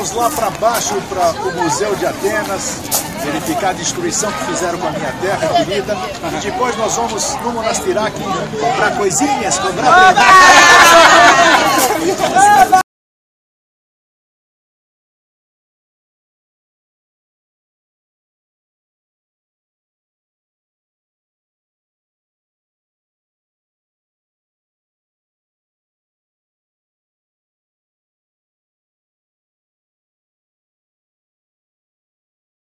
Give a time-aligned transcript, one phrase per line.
[0.00, 2.80] Vamos lá para baixo, para o Museu de Atenas,
[3.22, 5.94] verificar a destruição que fizeram com a minha terra querida.
[6.38, 10.14] E depois nós vamos no Monastirac comprar coisinhas, comprar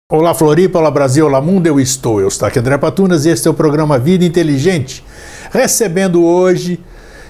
[0.09, 3.49] Olá Floripa, olá Brasil, olá mundo, eu estou, eu estou aqui André Patunas e este
[3.49, 5.03] é o programa Vida Inteligente.
[5.51, 6.79] Recebendo hoje,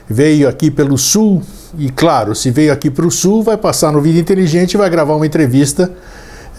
[0.06, 1.41] veio aqui pelo Sul,
[1.78, 4.91] e claro, se veio aqui para o Sul, vai passar no Vida Inteligente e vai
[4.91, 5.91] gravar uma entrevista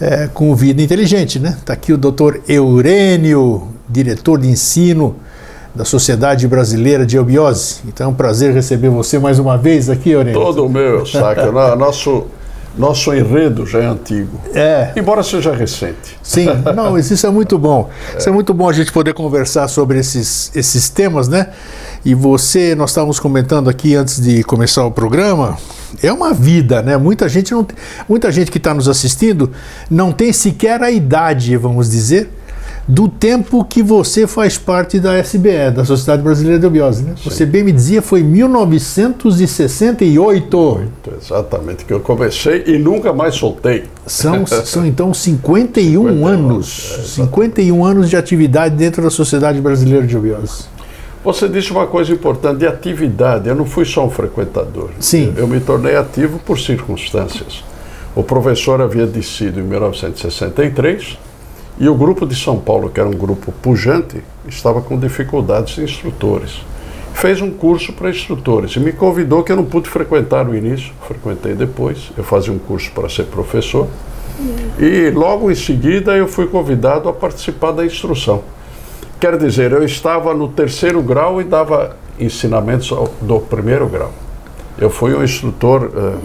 [0.00, 1.56] é, com o Vida Inteligente, né?
[1.56, 5.14] Está aqui o doutor Eurênio, diretor de ensino
[5.72, 7.82] da Sociedade Brasileira de Eubiose.
[7.86, 10.40] Então é um prazer receber você mais uma vez aqui, Eurênio.
[10.40, 11.46] Todo meu, saca.
[11.78, 12.26] Nosso
[12.78, 14.40] nosso enredo já é antigo.
[14.54, 14.92] É.
[14.96, 16.16] Embora seja recente.
[16.22, 17.90] Sim, não, isso é muito bom.
[18.14, 18.18] É.
[18.18, 21.48] Isso é muito bom a gente poder conversar sobre esses, esses temas, né?
[22.04, 25.58] E você, nós estávamos comentando aqui antes de começar o programa,
[26.02, 26.96] é uma vida, né?
[26.96, 27.66] Muita gente não,
[28.08, 29.50] muita gente que está nos assistindo
[29.90, 32.30] não tem sequer a idade, vamos dizer,
[32.88, 37.02] do tempo que você faz parte da SBE, da Sociedade Brasileira de Biose.
[37.02, 37.12] Né?
[37.22, 40.80] Você bem me dizia, foi 1968.
[41.20, 43.84] exatamente, que eu comecei e nunca mais soltei.
[44.06, 46.96] São, são então 51, 51 anos.
[46.98, 50.64] É, 51 anos de atividade dentro da Sociedade Brasileira de Biose.
[51.22, 53.50] Você disse uma coisa importante de atividade.
[53.50, 54.88] Eu não fui só um frequentador.
[54.98, 55.34] Sim.
[55.36, 57.62] Eu, eu me tornei ativo por circunstâncias.
[58.16, 61.27] O professor havia descido em 1963
[61.80, 65.82] e o grupo de São Paulo, que era um grupo pujante, estava com dificuldades de
[65.82, 66.60] instrutores.
[67.14, 70.92] Fez um curso para instrutores e me convidou, que eu não pude frequentar no início,
[71.06, 72.10] frequentei depois.
[72.16, 73.86] Eu fazia um curso para ser professor.
[74.78, 78.42] E logo em seguida eu fui convidado a participar da instrução.
[79.20, 84.12] Quer dizer, eu estava no terceiro grau e dava ensinamentos do primeiro grau.
[84.78, 86.18] Eu fui um instrutor uh,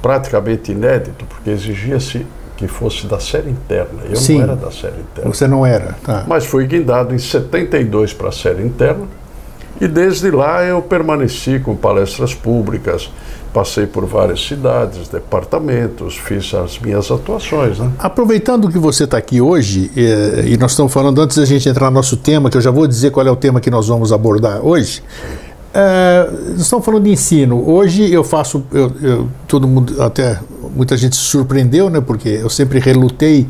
[0.00, 2.24] praticamente inédito, porque exigia-se
[2.56, 4.00] que fosse da série interna.
[4.08, 5.32] Eu Sim, não era da série interna.
[5.32, 6.24] Você não era, tá.
[6.26, 9.06] Mas fui guindado em 72 para a série interna
[9.80, 13.10] e desde lá eu permaneci com palestras públicas,
[13.52, 17.78] passei por várias cidades, departamentos, fiz as minhas atuações.
[17.78, 17.90] Né?
[17.98, 21.90] Aproveitando que você está aqui hoje, e, e, nós estamos falando, antes da gente entrar
[21.90, 24.12] no nosso tema, que eu já vou dizer qual é o tema que nós vamos
[24.12, 25.02] abordar hoje.
[25.22, 25.45] É,
[26.52, 27.68] nós estamos falando de ensino.
[27.68, 30.40] Hoje eu faço, eu, eu, todo mundo, até
[30.74, 32.00] muita gente se surpreendeu, né?
[32.00, 33.46] Porque eu sempre relutei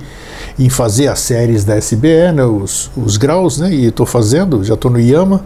[0.59, 2.45] em fazer as séries da SBE, né?
[2.45, 3.73] Os, os graus, né?
[3.73, 5.45] E estou fazendo, já estou no IAMA.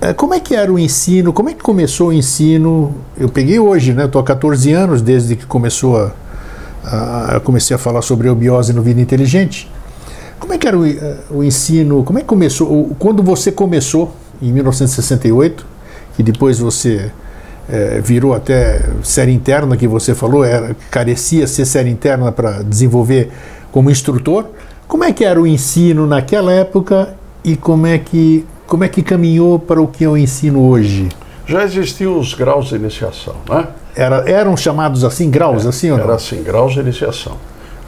[0.00, 1.32] É, como é que era o ensino?
[1.32, 2.94] Como é que começou o ensino?
[3.16, 4.06] Eu peguei hoje, né?
[4.06, 6.12] Estou há 14 anos desde que começou a,
[6.84, 9.70] a, a comecei a falar sobre eubiose no Vida Inteligente.
[10.40, 10.84] Como é que era o,
[11.30, 12.02] o ensino?
[12.02, 12.96] Como é que começou?
[12.98, 15.71] Quando você começou em 1968?
[16.16, 17.10] Que depois você
[17.68, 23.30] é, virou até série interna, que você falou, era, carecia ser série interna para desenvolver
[23.70, 24.46] como instrutor.
[24.86, 27.14] Como é que era o ensino naquela época
[27.44, 31.08] e como é que, como é que caminhou para o que o ensino hoje?
[31.46, 33.68] Já existiam os graus de iniciação, né?
[33.94, 36.04] Era, eram chamados assim, graus, é, assim ou não?
[36.04, 37.36] Era assim, graus de iniciação.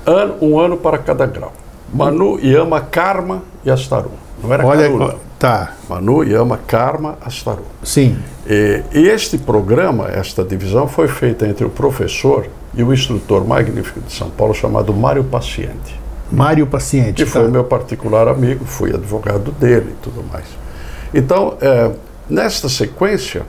[0.05, 1.53] Ano, um ano para cada grau.
[1.93, 4.11] Manu, Yama, Karma e Astaru.
[4.43, 5.15] Não era Olha, Karuna.
[5.39, 5.75] Tá.
[5.89, 7.65] Manu, Yama, Karma, Astaru.
[7.83, 8.19] Sim.
[8.47, 14.13] E, este programa, esta divisão, foi feita entre o professor e o instrutor magnífico de
[14.13, 16.01] São Paulo chamado Mário Paciente.
[16.31, 17.15] Mário Paciente.
[17.15, 17.41] Que tá.
[17.41, 20.47] foi meu particular amigo, fui advogado dele e tudo mais.
[21.13, 21.91] Então, é,
[22.29, 23.43] nesta sequência,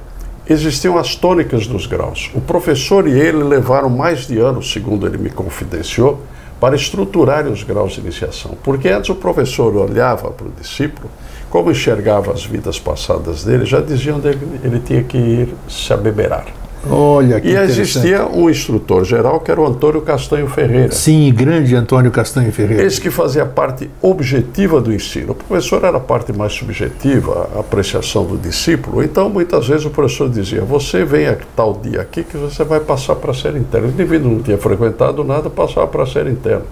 [0.48, 2.30] existiam as tônicas dos graus.
[2.34, 6.22] O professor e ele levaram mais de anos, segundo ele me confidenciou,
[6.60, 8.58] para estruturar os graus de iniciação.
[8.64, 11.10] Porque antes o professor olhava para o discípulo
[11.56, 16.48] como enxergava as vidas passadas dele, já diziam que ele tinha que ir se abeberar.
[16.92, 20.92] Olha que E existia um instrutor geral que era o Antônio Castanho Ferreira.
[20.92, 22.84] Sim, grande Antônio Castanho Ferreira.
[22.84, 25.32] Esse que fazia a parte objetiva do ensino.
[25.32, 29.02] O professor era a parte mais subjetiva, a apreciação do discípulo.
[29.02, 32.82] Então, muitas vezes o professor dizia: Você vem a tal dia aqui que você vai
[32.82, 33.88] passar para a série interna.
[33.88, 36.66] O indivíduo não tinha frequentado nada, passava para a série interna.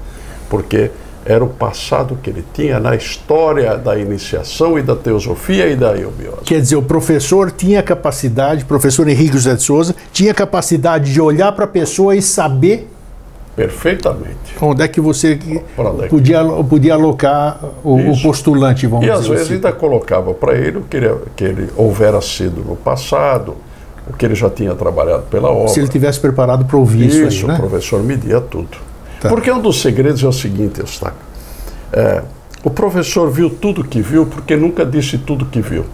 [0.49, 0.91] Porque
[1.25, 5.95] era o passado que ele tinha na história da iniciação e da teosofia e da
[5.95, 6.43] eubiose.
[6.43, 11.21] Quer dizer, o professor tinha capacidade, o professor Henrique José de Souza, tinha capacidade de
[11.21, 12.89] olhar para a pessoa e saber
[13.55, 15.39] perfeitamente onde é que você
[16.01, 19.53] é podia, podia alocar o, o postulante, vamos e dizer às vezes assim.
[19.53, 23.55] ainda colocava para ele o que ele, que ele houvera sido no passado,
[24.07, 25.67] o que ele já tinha trabalhado pela obra.
[25.67, 27.53] Se ele tivesse preparado para ouvir isso, isso aí, né?
[27.53, 28.75] o professor media tudo.
[29.23, 29.29] Tá.
[29.29, 31.17] Porque um dos segredos é o seguinte, Eustáquio.
[31.93, 32.21] É,
[32.61, 35.85] o professor viu tudo que viu porque nunca disse tudo que viu.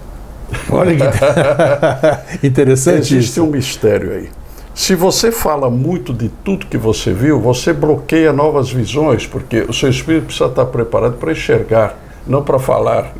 [0.72, 3.44] Olha que interessante Existe isso.
[3.44, 4.30] um mistério aí.
[4.74, 9.74] Se você fala muito de tudo que você viu, você bloqueia novas visões, porque o
[9.74, 13.14] seu espírito precisa estar preparado para enxergar, não para falar.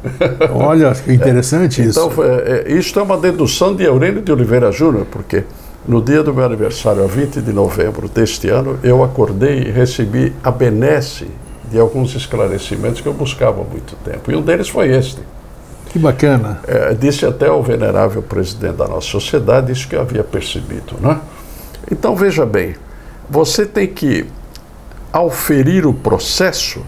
[0.52, 2.00] Olha que interessante isso.
[2.00, 5.44] Então, é, é, isto é uma dedução de Eurênio de Oliveira Júnior, porque
[5.90, 10.32] no dia do meu aniversário, a 20 de novembro deste ano, eu acordei e recebi
[10.44, 11.28] a benesse
[11.72, 14.32] de alguns esclarecimentos que eu buscava há muito tempo.
[14.32, 15.20] E um deles foi este.
[15.88, 16.62] Que bacana.
[16.68, 20.94] É, disse até o venerável presidente da nossa sociedade isso que eu havia percebido.
[21.02, 21.20] Né?
[21.92, 22.76] Então, veja bem,
[23.28, 24.28] você tem que
[25.12, 26.84] auferir o processo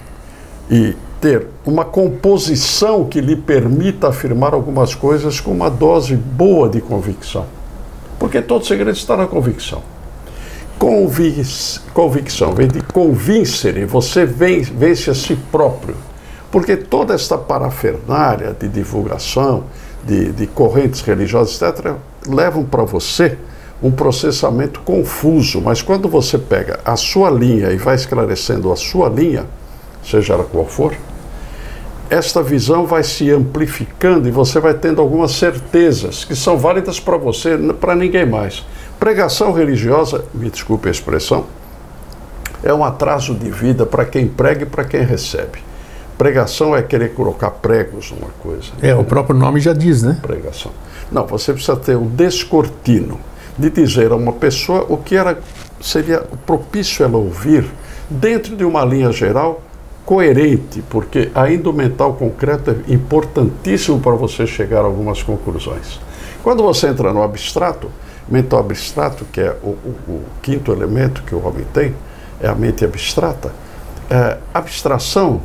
[0.69, 6.79] e ter uma composição que lhe permita afirmar algumas coisas com uma dose boa de
[6.79, 7.47] convicção.
[8.21, 9.81] Porque todo segredo está na convicção.
[10.77, 11.43] Convic
[11.91, 15.95] convicção vem de convincer, você vence a si próprio.
[16.51, 19.63] Porque toda esta parafernália de divulgação,
[20.05, 21.95] de, de correntes religiosas, etc.,
[22.27, 23.39] levam para você
[23.81, 25.59] um processamento confuso.
[25.59, 29.47] Mas quando você pega a sua linha e vai esclarecendo a sua linha,
[30.03, 30.93] seja ela qual for,
[32.11, 37.15] esta visão vai se amplificando e você vai tendo algumas certezas que são válidas para
[37.15, 38.65] você, para ninguém mais.
[38.99, 41.45] Pregação religiosa, me desculpe a expressão,
[42.61, 45.59] é um atraso de vida para quem prega e para quem recebe.
[46.17, 48.73] Pregação é querer colocar pregos numa coisa.
[48.81, 50.19] É, o próprio nome já diz, né?
[50.21, 50.73] Pregação.
[51.09, 53.21] Não, você precisa ter o um descortino
[53.57, 55.39] de dizer a uma pessoa o que era,
[55.79, 57.65] seria propício ela ouvir
[58.09, 59.63] dentro de uma linha geral
[60.11, 66.01] coerente, porque a indumental concreta é importantíssimo para você chegar a algumas conclusões.
[66.43, 67.89] Quando você entra no abstrato,
[68.27, 71.95] mental abstrato, que é o, o, o quinto elemento que o homem tem,
[72.41, 73.53] é a mente abstrata.
[74.09, 75.39] É, abstração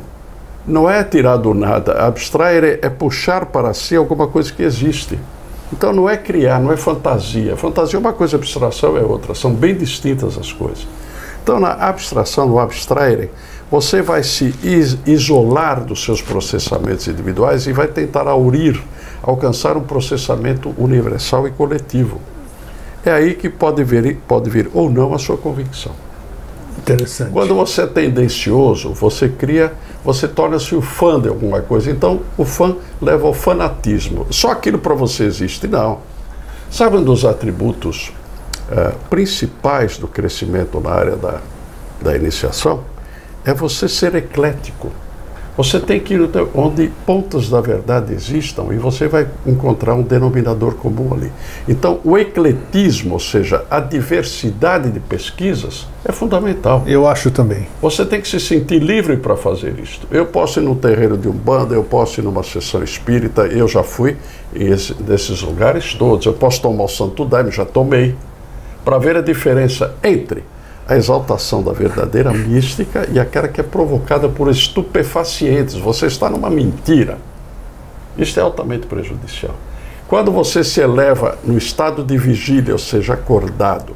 [0.65, 2.05] não é tirar do nada.
[2.05, 5.17] Abstrair é, é, puxar para si alguma coisa que existe.
[5.71, 7.55] Então não é criar, não é fantasia.
[7.55, 9.33] Fantasia é uma coisa, abstração é outra.
[9.33, 10.85] São bem distintas as coisas.
[11.41, 13.29] Então na abstração, no abstrair,
[13.69, 18.81] você vai se is isolar dos seus processamentos individuais e vai tentar aurir,
[19.21, 22.21] alcançar um processamento universal e coletivo.
[23.05, 25.91] É aí que pode vir, pode vir ou não a sua convicção.
[26.77, 27.31] Interessante.
[27.31, 29.73] Quando você é tendencioso, você cria,
[30.03, 31.91] você torna-se o fã de alguma coisa.
[31.91, 34.27] Então, o fã leva ao fanatismo.
[34.29, 35.67] Só aquilo para você existe?
[35.67, 35.99] Não.
[36.69, 38.13] Sabe um dos atributos
[38.69, 41.41] uh, principais do crescimento na área da,
[42.01, 42.83] da iniciação?
[43.47, 44.91] É você ser eclético.
[45.55, 50.75] Você tem que ir onde pontas da verdade existam e você vai encontrar um denominador
[50.75, 51.31] comum ali.
[51.65, 56.83] Então, o ecletismo, ou seja, a diversidade de pesquisas, é fundamental.
[56.85, 57.65] Eu acho também.
[57.81, 60.05] Você tem que se sentir livre para fazer isto.
[60.11, 63.81] Eu posso ir no terreiro de Umbanda, eu posso ir numa sessão espírita, eu já
[63.81, 64.17] fui
[64.53, 66.25] esse, nesses lugares todos.
[66.25, 68.13] Eu posso tomar o Santo Daime, já tomei,
[68.83, 70.43] para ver a diferença entre
[70.87, 75.75] a exaltação da verdadeira mística e aquela que é provocada por estupefacientes.
[75.75, 77.17] Você está numa mentira.
[78.17, 79.53] Isto é altamente prejudicial.
[80.07, 83.93] Quando você se eleva no estado de vigília, ou seja, acordado,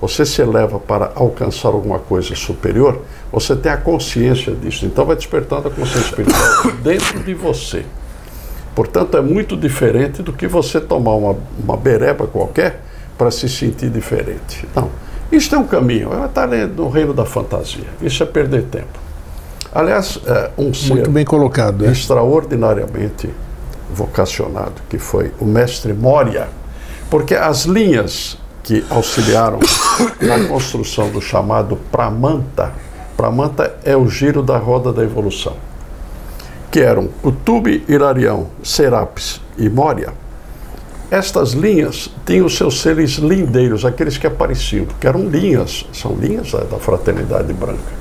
[0.00, 4.84] você se eleva para alcançar alguma coisa superior, você tem a consciência disso.
[4.84, 7.84] Então vai despertando a consciência espiritual dentro de você.
[8.74, 12.80] Portanto, é muito diferente do que você tomar uma, uma bereba qualquer
[13.16, 14.66] para se sentir diferente.
[14.74, 14.90] Não.
[15.32, 17.86] Isto é um caminho, ela está no reino da fantasia.
[18.02, 19.00] Isso é perder tempo.
[19.74, 21.90] Aliás, é um ser Muito bem colocado, é?
[21.90, 23.30] extraordinariamente
[23.90, 26.48] vocacionado, que foi o mestre Moria,
[27.08, 29.58] porque as linhas que auxiliaram
[30.20, 32.72] na construção do chamado Pramanta,
[33.16, 35.56] Pramanta é o giro da roda da evolução,
[36.70, 40.12] que eram Kutub, Hilarião, Serapis e Moria,
[41.12, 46.52] estas linhas tinham os seus seres lindeiros, aqueles que apareciam, porque eram linhas, são linhas
[46.52, 47.92] da fraternidade branca.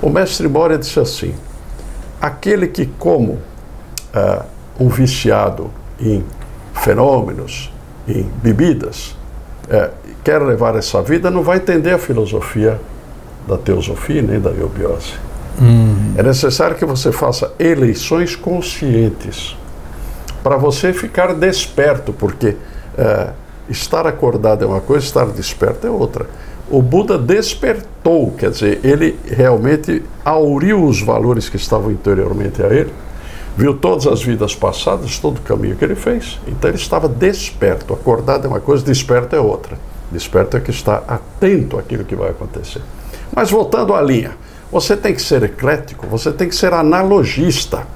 [0.00, 1.34] O mestre Moria disse assim:
[2.20, 4.44] aquele que, como uh,
[4.78, 5.68] um viciado
[6.00, 6.24] em
[6.74, 7.72] fenômenos,
[8.06, 9.16] em bebidas,
[9.64, 9.90] uh,
[10.22, 12.80] quer levar essa vida, não vai entender a filosofia
[13.48, 15.14] da teosofia nem da eubiose.
[15.60, 16.14] Hum.
[16.16, 19.57] É necessário que você faça eleições conscientes
[20.42, 22.56] para você ficar desperto, porque
[22.96, 23.30] é,
[23.68, 26.26] estar acordado é uma coisa, estar desperto é outra.
[26.70, 32.92] O Buda despertou, quer dizer, ele realmente auriu os valores que estavam interiormente a ele,
[33.56, 36.38] viu todas as vidas passadas, todo o caminho que ele fez.
[36.46, 37.92] Então ele estava desperto.
[37.94, 39.78] Acordado é uma coisa, desperto é outra.
[40.12, 42.82] Desperto é que está atento àquilo que vai acontecer.
[43.34, 44.36] Mas voltando à linha,
[44.70, 47.86] você tem que ser eclético, você tem que ser analogista,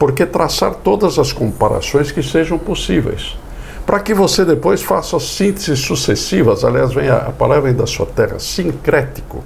[0.00, 3.36] porque traçar todas as comparações que sejam possíveis.
[3.84, 8.06] Para que você depois faça sínteses sucessivas, aliás, vem a, a palavra vem da sua
[8.06, 9.44] terra, sincrético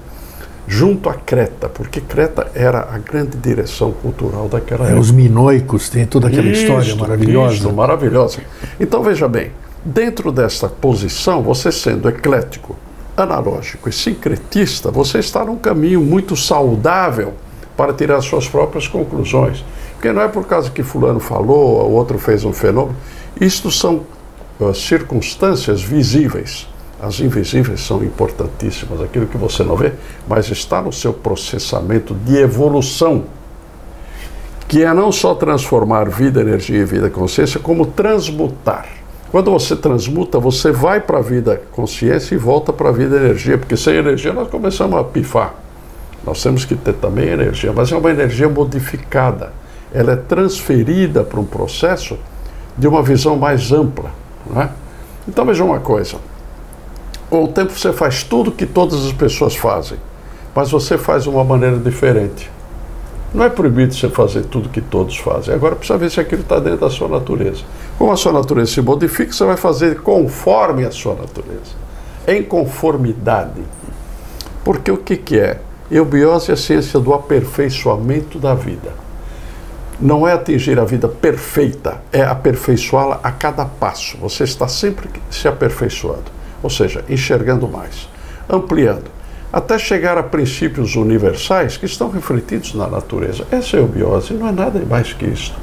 [0.67, 5.01] junto a Creta, porque Creta era a grande direção cultural daquela é, época.
[5.01, 7.55] Os minoicos, tem toda aquela isto, história maravilhosa.
[7.55, 8.39] Isto, maravilhosa.
[8.79, 9.51] Então veja bem,
[9.85, 12.77] dentro dessa posição, você sendo eclético,
[13.17, 17.35] analógico e sincretista, você está num caminho muito saudável
[17.77, 19.65] para tirar suas próprias conclusões.
[20.05, 22.95] Porque não é por causa que fulano falou, o outro fez um fenômeno.
[23.41, 24.03] Isto são
[24.61, 26.69] uh, circunstâncias visíveis
[27.01, 29.93] as invisíveis são importantíssimas, aquilo que você não vê,
[30.29, 33.25] mas está no seu processamento de evolução,
[34.67, 38.87] que é não só transformar vida, energia e vida consciência, como transmutar.
[39.31, 43.59] Quando você transmuta, você vai para a vida consciência e volta para a vida energia,
[43.59, 45.55] porque sem energia nós começamos a pifar.
[46.25, 49.64] Nós temos que ter também energia, mas é uma energia modificada.
[49.95, 52.19] Ela é transferida para um processo
[52.77, 54.11] de uma visão mais ampla.
[54.45, 54.69] Não é?
[55.27, 56.17] Então veja uma coisa
[57.35, 59.99] com o tempo você faz tudo que todas as pessoas fazem,
[60.55, 62.49] mas você faz de uma maneira diferente.
[63.35, 65.53] Não é proibido você fazer tudo que todos fazem.
[65.53, 67.63] Agora precisa ver se aquilo está dentro da sua natureza.
[67.99, 71.75] Como a sua natureza se modifica, você vai fazer conforme a sua natureza.
[72.29, 73.61] Em conformidade.
[74.63, 75.59] Porque o que, que é?
[75.91, 78.93] Eubiose é a ciência do aperfeiçoamento da vida.
[80.01, 84.17] Não é atingir a vida perfeita, é aperfeiçoá-la a cada passo.
[84.19, 86.35] Você está sempre se aperfeiçoando
[86.65, 88.09] ou seja, enxergando mais,
[88.49, 89.05] ampliando,
[89.53, 93.45] até chegar a princípios universais que estão refletidos na natureza.
[93.53, 95.55] Essa eubiose não é nada mais que isso.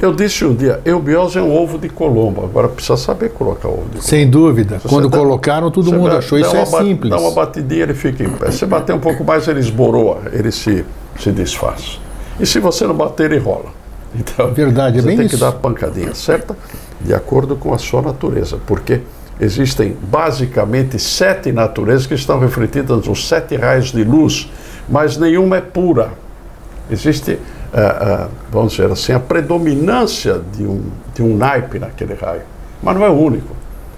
[0.00, 2.44] Eu disse um dia, eubiose é um ovo de Colombo.
[2.44, 4.02] Agora precisa saber colocar ovo de Colombo.
[4.04, 4.78] Sem dúvida.
[4.78, 7.10] Você Quando dá, colocaram, todo mundo achou isso é simples.
[7.10, 8.52] Dá uma batidinha, ele fica em pé.
[8.52, 10.84] Se bater um pouco mais, ele esboroa, ele se,
[11.18, 12.00] se desfaz.
[12.40, 13.66] E se você não bater, ele rola.
[14.14, 15.36] Então, Verdade, é você bem tem isso.
[15.36, 16.56] que dar a pancadinha certa
[17.00, 18.58] de acordo com a sua natureza.
[18.66, 19.02] Porque
[19.40, 24.50] existem basicamente sete naturezas que estão refletidas nos sete raios de luz,
[24.88, 26.10] mas nenhuma é pura.
[26.90, 30.82] Existe, uh, uh, vamos dizer assim, a predominância de um,
[31.14, 32.42] de um naipe naquele raio,
[32.82, 33.54] mas não é o único,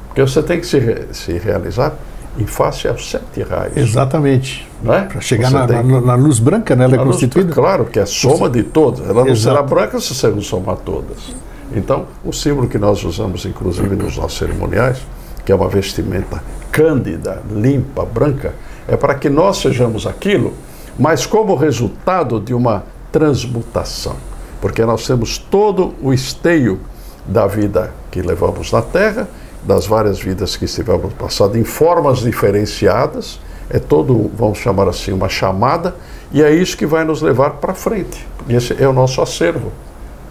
[0.08, 1.94] porque você tem que se, se realizar
[2.38, 3.76] em face aos sete raios.
[3.76, 4.68] Exatamente.
[4.84, 5.02] É?
[5.02, 5.82] Para chegar na, tem...
[5.82, 6.84] na, na, luz branca, né?
[6.84, 7.52] ela é constituída?
[7.52, 9.00] Claro, que é a soma de todas.
[9.00, 9.56] Ela não Exato.
[9.56, 11.32] será branca se você não somar todas.
[11.74, 14.98] Então, o símbolo que nós usamos, inclusive, nos nossos cerimoniais,
[15.44, 18.54] que é uma vestimenta cândida, limpa, branca,
[18.88, 20.52] é para que nós sejamos aquilo,
[20.98, 24.16] mas como resultado de uma transmutação.
[24.60, 26.80] Porque nós temos todo o esteio
[27.26, 29.28] da vida que levamos na Terra,
[29.64, 33.38] das várias vidas que estivemos no passado, em formas diferenciadas,
[33.70, 35.94] é todo, vamos chamar assim, uma chamada,
[36.32, 38.26] e é isso que vai nos levar para frente.
[38.48, 39.72] Esse é o nosso acervo.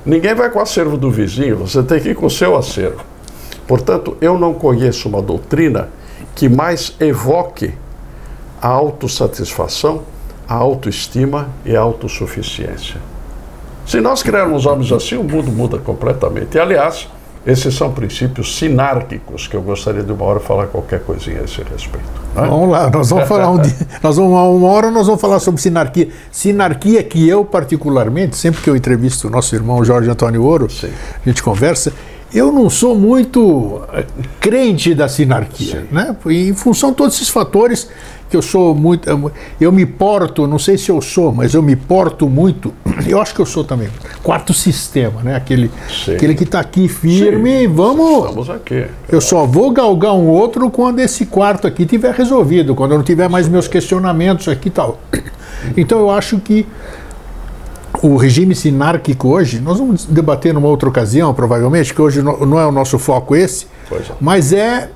[0.06, 3.04] Ninguém vai com o acervo do vizinho, você tem que ir com o seu acervo.
[3.68, 5.90] Portanto, eu não conheço uma doutrina
[6.36, 7.74] que mais evoque
[8.62, 10.04] a autossatisfação,
[10.48, 12.98] a autoestima e a autossuficiência.
[13.86, 16.56] Se nós criarmos homens assim, o mundo muda completamente.
[16.56, 17.08] E, aliás,
[17.46, 21.64] esses são princípios sinárquicos que eu gostaria de uma hora falar qualquer coisinha a esse
[21.64, 22.06] respeito.
[22.36, 22.48] Né?
[22.48, 25.60] Vamos lá, nós vamos falar um dia, nós vamos uma hora nós vamos falar sobre
[25.60, 26.10] sinarquia.
[26.32, 30.92] Sinarquia que eu particularmente, sempre que eu entrevisto o nosso irmão Jorge Antônio Ouro, Sim.
[31.26, 31.92] a gente conversa,
[32.32, 34.06] eu não sou muito eh,
[34.40, 35.88] crente da sinarquia, Sim.
[35.92, 36.16] né?
[36.28, 37.90] Em função de todos esses fatores
[38.32, 39.10] que eu sou muito,
[39.60, 42.74] eu me porto, não sei se eu sou, mas eu me porto muito.
[43.06, 43.90] Eu acho que eu sou também.
[44.24, 45.36] Quarto sistema, né?
[45.36, 45.70] Aquele,
[46.08, 47.68] aquele que está aqui firme, Sim.
[47.68, 48.30] vamos.
[48.30, 48.86] Estamos aqui.
[49.10, 53.04] Eu só vou galgar um outro quando esse quarto aqui tiver resolvido, quando eu não
[53.04, 55.00] tiver mais meus questionamentos aqui e tal.
[55.78, 56.66] Então eu acho que
[58.02, 62.66] o regime sinárquico hoje, nós vamos debater numa outra ocasião, provavelmente, que hoje não é
[62.66, 64.00] o nosso foco esse, é.
[64.20, 64.90] mas é,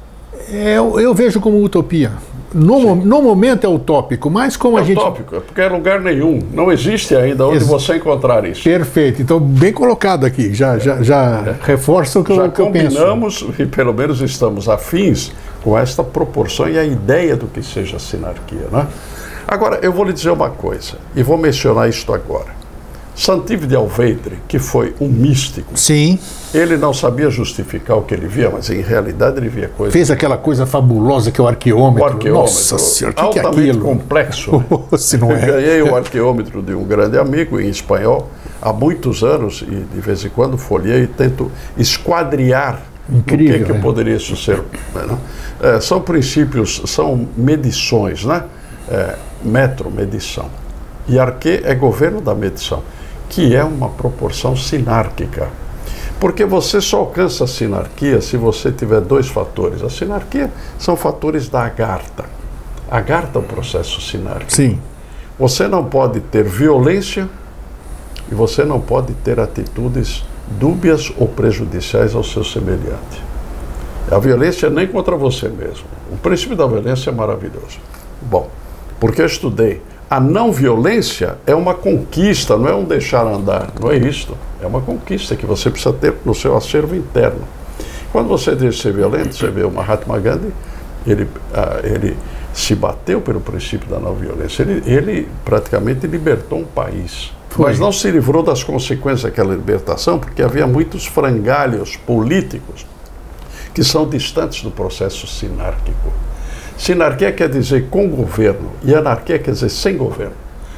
[0.49, 2.13] é, eu vejo como utopia.
[2.55, 4.97] No, no, momento é utópico, mas como é a gente.
[4.97, 6.39] Utópico, é porque é lugar nenhum.
[6.53, 8.63] Não existe ainda onde Ex você encontrar isso.
[8.63, 9.21] Perfeito.
[9.21, 10.53] Então, bem colocado aqui.
[10.53, 10.79] Já, é.
[10.79, 11.55] já, já é.
[11.61, 12.95] reforça o que, já eu, que eu penso.
[12.95, 17.97] combinamos e pelo menos estamos afins com esta proporção e a ideia do que seja
[17.97, 18.67] a sinarquia.
[18.71, 18.87] Né?
[19.45, 22.64] Agora, eu vou lhe dizer uma coisa, e vou mencionar isto agora.
[23.15, 26.19] Santive de Alveidre, que foi um místico, Sim.
[26.53, 29.93] ele não sabia justificar o que ele via, mas em realidade ele via coisas.
[29.93, 32.03] Fez aquela coisa fabulosa que é o arqueômetro.
[32.03, 33.81] O arqueômetro, Nossa senhora, o que, que é aquilo?
[33.81, 34.63] complexo.
[34.97, 35.45] Se não Eu é.
[35.45, 38.29] ganhei o arqueômetro de um grande amigo em espanhol
[38.61, 43.65] há muitos anos e de vez em quando folhei e tento esquadriar Incrível, o que,
[43.65, 43.79] que né?
[43.81, 44.61] poderia isso ser.
[44.93, 45.17] né?
[45.61, 48.43] É, são princípios, são medições, né?
[48.89, 50.49] É, metro, medição.
[51.07, 52.81] E arque é governo da medição,
[53.29, 55.49] que é uma proporção sinárquica.
[56.19, 59.83] Porque você só alcança a sinarquia se você tiver dois fatores.
[59.83, 62.25] A sinarquia são fatores da agartha.
[62.89, 64.53] Agartha é um processo sinárquico.
[64.53, 64.79] Sim.
[65.37, 67.27] Você não pode ter violência
[68.31, 73.23] e você não pode ter atitudes dúbias ou prejudiciais ao seu semelhante.
[74.09, 75.85] A violência nem contra você mesmo.
[76.11, 77.79] O princípio da violência é maravilhoso.
[78.21, 78.49] Bom,
[78.99, 79.81] porque eu estudei.
[80.09, 84.37] A não violência é uma conquista, não é um deixar andar, não é isto.
[84.61, 87.41] É uma conquista que você precisa ter no seu acervo interno.
[88.11, 90.53] Quando você deixa de ser violento, você vê o Mahatma Gandhi,
[91.05, 92.15] ele, ah, ele
[92.53, 94.63] se bateu pelo princípio da não violência.
[94.63, 97.33] Ele, ele praticamente libertou um país.
[97.49, 97.65] Foi.
[97.65, 102.85] Mas não se livrou das consequências daquela libertação, porque havia muitos frangalhos políticos
[103.73, 106.11] que são distantes do processo sinárquico.
[106.77, 110.33] Sinarquia quer dizer com governo e anarquia quer dizer sem governo.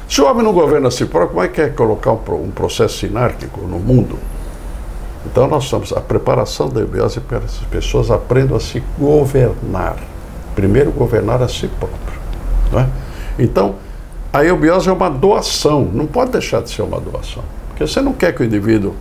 [0.08, 2.38] Se o homem não governa a si próprio, como é que quer colocar um, pro-
[2.54, 4.18] processo sinárquico no mundo?
[5.26, 9.96] Então nós estamos a preparação da eubiose para que as pessoas aprendam a se governar.
[10.54, 11.98] Primeiro governar a si próprio.
[12.72, 12.86] não é?
[13.38, 13.74] Então
[14.32, 17.42] a eubiose é uma doação, não pode deixar de ser uma doação.
[17.68, 18.94] Porque você não quer que o indivíduo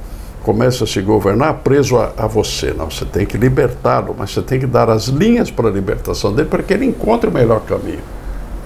[0.48, 2.90] comece a se governar preso a, a você, não.
[2.90, 6.48] Você tem que libertá-lo, mas você tem que dar as linhas para a libertação dele
[6.48, 8.00] para que ele encontre o melhor caminho.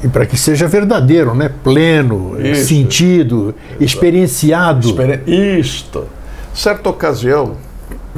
[0.04, 1.52] E para que seja verdadeiro, né?
[1.64, 2.68] Pleno, Isso.
[2.68, 4.90] sentido, experienciado.
[4.90, 5.24] Espere-
[5.60, 6.06] Isto.
[6.54, 7.54] Certa ocasião,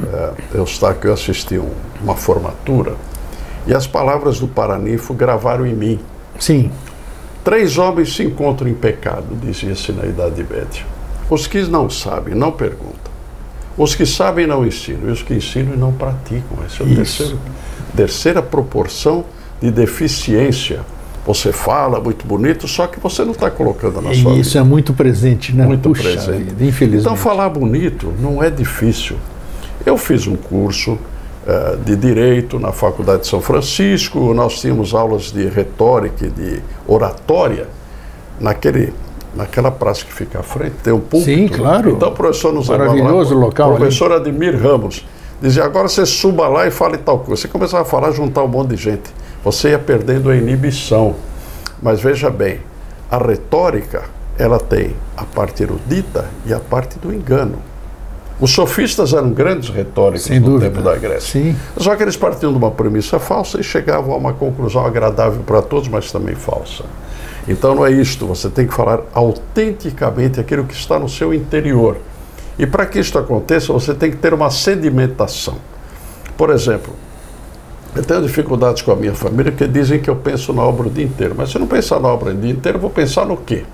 [0.02, 1.70] eh, eu estava eu assisti um-
[2.02, 2.94] uma formatura
[3.66, 5.98] e as palavras do Paranifo gravaram em mim.
[6.38, 6.70] Sim.
[7.42, 10.84] Três homens se encontram em pecado, dizia-se na Idade Média.
[11.30, 13.13] Os que não sabem, não perguntam.
[13.76, 15.08] Os que sabem, não ensinam.
[15.08, 16.58] E os que ensinam, não praticam.
[16.64, 16.96] Essa é a Isso.
[16.96, 17.36] terceira,
[17.96, 19.24] terceira proporção
[19.60, 20.80] de deficiência.
[21.26, 24.38] Você fala muito bonito, só que você não está colocando na sua E vida.
[24.40, 25.64] isso é muito presente, né?
[25.64, 26.44] Muito Puxa presente.
[26.44, 27.00] vida, infelizmente.
[27.02, 29.16] Então, falar bonito não é difícil.
[29.86, 30.98] Eu fiz um curso
[31.46, 36.60] eh, de Direito na Faculdade de São Francisco, nós tínhamos aulas de retórica e de
[36.86, 37.68] oratória
[38.38, 38.92] naquele,
[39.36, 41.24] naquela praça que fica à frente, tem um púlpito.
[41.24, 41.90] Sim, claro.
[41.90, 43.78] Então, o professor nos Maravilhoso lá, local ali.
[43.78, 45.04] professor Admir Ramos,
[45.40, 47.42] dizia, agora você suba lá e fale tal coisa.
[47.42, 49.10] Você começava a falar, juntar um monte de gente.
[49.44, 51.14] Você ia perdendo a inibição.
[51.82, 52.60] Mas veja bem,
[53.10, 54.04] a retórica,
[54.38, 57.58] ela tem a parte erudita e a parte do engano.
[58.40, 60.70] Os sofistas eram grandes retóricos Sem no dúvida.
[60.70, 61.40] tempo da Grécia.
[61.40, 61.56] Sim.
[61.76, 65.62] Só que eles partiam de uma premissa falsa e chegavam a uma conclusão agradável para
[65.62, 66.84] todos, mas também falsa.
[67.46, 71.98] Então não é isto, você tem que falar autenticamente aquilo que está no seu interior.
[72.58, 75.56] E para que isto aconteça, você tem que ter uma sedimentação.
[76.36, 76.94] Por exemplo,
[77.94, 80.90] eu tenho dificuldades com a minha família porque dizem que eu penso na obra o
[80.90, 81.34] dia inteiro.
[81.36, 83.64] Mas se eu não pensar na obra o dia inteiro, eu vou pensar no quê?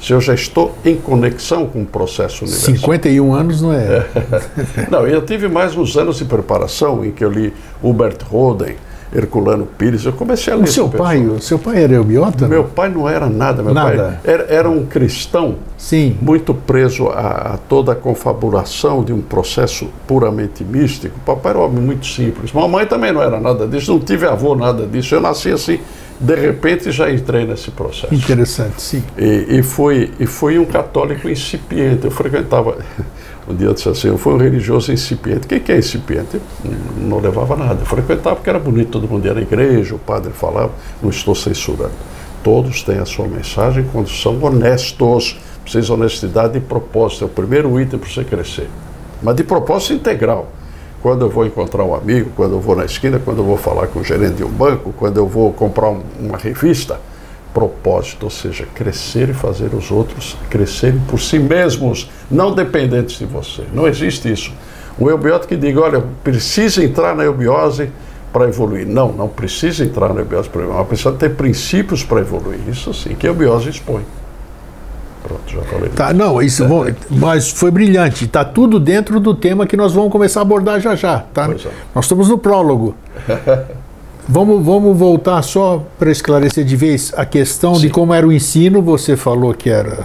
[0.00, 2.74] Se eu já estou em conexão com o processo universal.
[2.76, 4.06] 51 anos não é.
[4.90, 8.76] Não, eu tive mais uns anos de preparação em que eu li Hubert Roden,
[9.14, 10.04] Herculano Pires.
[10.04, 12.46] Eu comecei a ler O seu pai, o seu pai era eubiota?
[12.46, 14.20] Meu pai não era nada, meu Nada.
[14.22, 16.16] pai era, era um cristão Sim.
[16.20, 21.18] muito preso a, a toda a confabulação de um processo puramente místico.
[21.24, 22.52] Papai era um homem muito simples.
[22.52, 25.14] Mamãe também não era nada disso, não tive avô nada disso.
[25.14, 25.80] Eu nasci assim,
[26.20, 28.12] de repente já entrei nesse processo.
[28.12, 29.02] Interessante, sim.
[29.16, 32.04] E, e, fui, e fui um católico incipiente.
[32.04, 32.78] Eu frequentava.
[33.48, 35.46] Um dia eu disse assim: eu fui um religioso incipiente.
[35.46, 36.38] O que, que é incipiente?
[36.98, 37.80] Não, levava nada.
[37.80, 40.70] Eu frequentava porque era bonito, todo mundo ia na igreja, o padre falava.
[41.02, 41.94] Não estou censurando.
[42.44, 45.38] Todos têm a sua mensagem quando são honestos.
[45.62, 47.24] Precisa de honestidade e propósito.
[47.24, 48.68] É o primeiro item para você crescer.
[49.22, 50.52] Mas de propósito integral.
[51.02, 53.86] Quando eu vou encontrar um amigo, quando eu vou na esquina, quando eu vou falar
[53.86, 57.00] com o gerente de um banco, quando eu vou comprar um- uma revista,
[57.54, 63.24] propósito, ou seja, crescer e fazer os outros crescerem por si mesmos, não dependentes de
[63.24, 63.62] você.
[63.72, 64.52] Não existe isso.
[65.00, 67.90] Um eubiótico que diga, olha, precisa entrar na eubiose
[68.32, 68.86] para evoluir.
[68.86, 72.58] Não, não precisa entrar na eubiose para evoluir, mas precisa ter princípios para evoluir.
[72.68, 74.02] Isso sim, que a eubiose expõe.
[75.28, 75.90] Pronto, já falei.
[75.90, 78.24] Tá, não, isso bom, mas foi brilhante.
[78.24, 81.44] Está tudo dentro do tema que nós vamos começar a abordar já já, tá?
[81.44, 81.68] É.
[81.94, 82.96] Nós estamos no prólogo.
[84.30, 88.82] Vamos, vamos voltar só para esclarecer de vez a questão de como era o ensino.
[88.82, 90.04] Você falou que era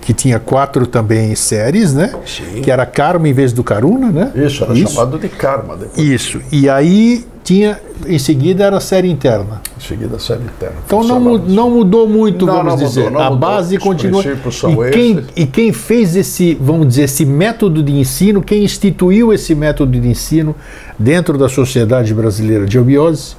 [0.00, 2.14] que tinha quatro também séries, né?
[2.24, 2.62] Sim.
[2.62, 4.32] Que era Karma em vez do Karuna, né?
[4.34, 5.98] Isso, era chamado de Karma depois.
[5.98, 6.40] Isso.
[6.50, 9.62] E aí tinha, em seguida, era a série interna.
[9.74, 10.76] Em seguida, a série interna.
[10.84, 13.04] Então não, não mudou muito, Não, vamos não dizer.
[13.04, 13.38] mudou, a mudou.
[13.38, 14.22] base Os continua.
[14.22, 19.54] E quem, e quem fez esse, vamos dizer, esse método de ensino, quem instituiu esse
[19.54, 20.54] método de ensino
[20.98, 23.34] dentro da Sociedade Brasileira de Obiose,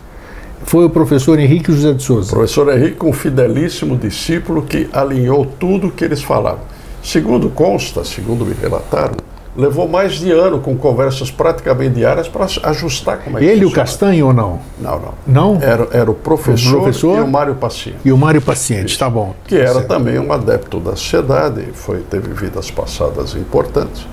[0.64, 2.32] foi o professor Henrique José de Souza.
[2.32, 6.62] Professor Henrique, um fidelíssimo discípulo que alinhou tudo o que eles falavam.
[7.04, 9.18] Segundo consta, segundo me relataram,
[9.60, 13.66] levou mais de ano com conversas praticamente diárias para ajustar como é que Ele e
[13.66, 13.72] o.
[13.72, 14.60] Castanho ou não?
[14.80, 15.14] Não, não.
[15.28, 15.62] Não?
[15.62, 17.18] Era, era o professor, O professor?
[17.18, 19.36] e o Mário Paciente, E o Mário Paciente, tá bom.
[19.46, 19.88] que era Certo.
[19.88, 24.06] também um adepto da sociedade, foi, teve vidas passadas importantes.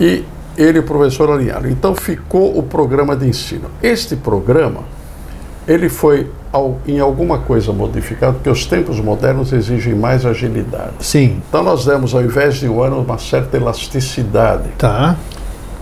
[0.00, 0.24] E
[0.56, 1.68] ele e o professor alinharam.
[1.70, 3.70] Então ficou o programa de ensino.
[3.82, 4.80] Este programa,
[5.66, 6.30] ele foi
[6.86, 10.94] em alguma coisa modificado, porque os tempos modernos exigem mais agilidade.
[11.00, 14.68] Sim, Então nós demos, ao invés de um ano, uma certa elasticidade.
[14.78, 15.16] tá.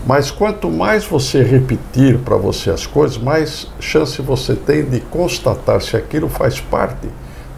[0.06, 5.82] Mas quanto mais você repetir para você as coisas, mais chance você tem de constatar
[5.82, 7.08] se aquilo faz parte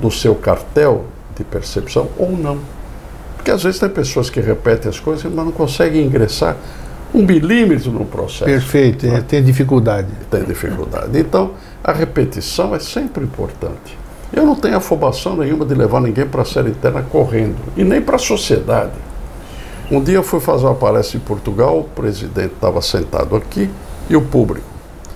[0.01, 1.05] do seu cartel
[1.37, 2.59] de percepção ou não.
[3.37, 6.57] Porque às vezes tem pessoas que repetem as coisas, mas não conseguem ingressar
[7.15, 8.45] um milímetro no processo.
[8.45, 10.09] Perfeito, é, tem dificuldade.
[10.31, 11.19] Tem dificuldade.
[11.19, 13.99] Então, a repetição é sempre importante.
[14.33, 18.01] Eu não tenho afobação nenhuma de levar ninguém para a série interna correndo, e nem
[18.01, 18.93] para a sociedade.
[19.91, 23.69] Um dia eu fui fazer uma palestra em Portugal, o presidente estava sentado aqui
[24.09, 24.67] e o público.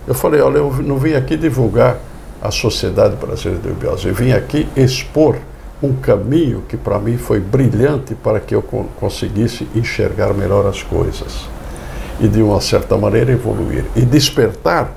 [0.06, 1.98] Eu falei, olha, eu não vim aqui divulgar
[2.42, 5.36] a Sociedade Brasileira de Eubiose, eu vim aqui expor
[5.82, 10.82] um caminho que para mim foi brilhante para que eu con- conseguisse enxergar melhor as
[10.82, 11.46] coisas
[12.20, 14.92] e de uma certa maneira evoluir e despertar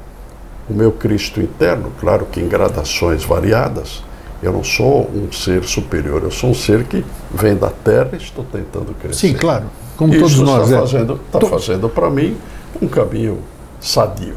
[0.69, 4.03] o meu Cristo interno, claro que em gradações variadas.
[4.41, 7.03] Eu não sou um ser superior, eu sou um ser que
[7.34, 9.30] vem da terra e estou tentando crescer.
[9.30, 9.65] Sim, claro.
[9.95, 10.65] Como Isso todos nós.
[10.65, 10.80] está é.
[10.80, 12.38] fazendo, está To- fazendo para mim
[12.80, 13.39] um caminho
[13.80, 14.36] sadio,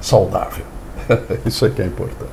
[0.00, 0.64] saudável.
[1.44, 2.30] Isso é que é importante.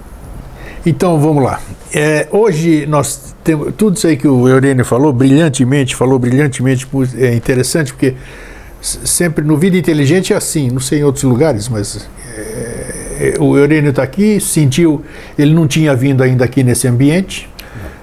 [0.86, 1.60] Então vamos lá.
[1.94, 7.34] É, hoje nós temos tudo isso aí que o Eurênio falou brilhantemente, falou brilhantemente, é
[7.34, 8.16] interessante porque
[8.82, 12.08] sempre no Vida Inteligente é assim, não sei em outros lugares, mas
[12.38, 13.05] é,
[13.40, 15.04] o Eurênio está aqui, sentiu,
[15.38, 17.50] ele não tinha vindo ainda aqui nesse ambiente,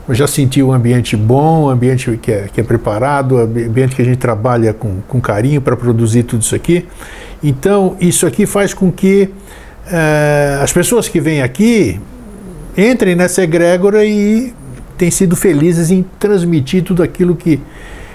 [0.07, 4.03] mas já sentiu um ambiente bom, um ambiente que é, que é preparado, ambiente que
[4.03, 6.87] a gente trabalha com, com carinho para produzir tudo isso aqui.
[7.42, 9.29] Então, isso aqui faz com que
[9.90, 12.01] eh, as pessoas que vêm aqui
[12.77, 14.55] entrem nessa egrégora e
[14.96, 17.61] têm sido felizes em transmitir tudo aquilo que,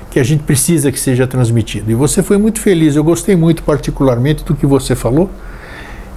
[0.10, 1.92] que a gente precisa que seja transmitido.
[1.92, 5.30] E você foi muito feliz, eu gostei muito particularmente do que você falou.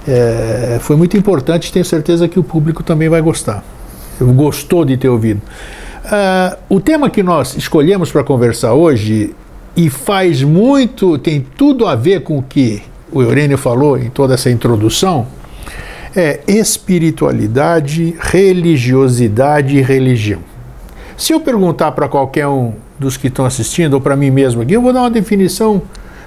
[0.07, 3.63] É, foi muito importante, tenho certeza que o público também vai gostar.
[4.19, 5.41] Gostou de ter ouvido.
[6.05, 9.35] Ah, o tema que nós escolhemos para conversar hoje,
[9.75, 14.33] e faz muito, tem tudo a ver com o que o Eurênio falou em toda
[14.33, 15.27] essa introdução,
[16.15, 20.39] é espiritualidade, religiosidade e religião.
[21.15, 24.73] Se eu perguntar para qualquer um dos que estão assistindo, ou para mim mesmo aqui,
[24.73, 25.81] eu vou dar uma definição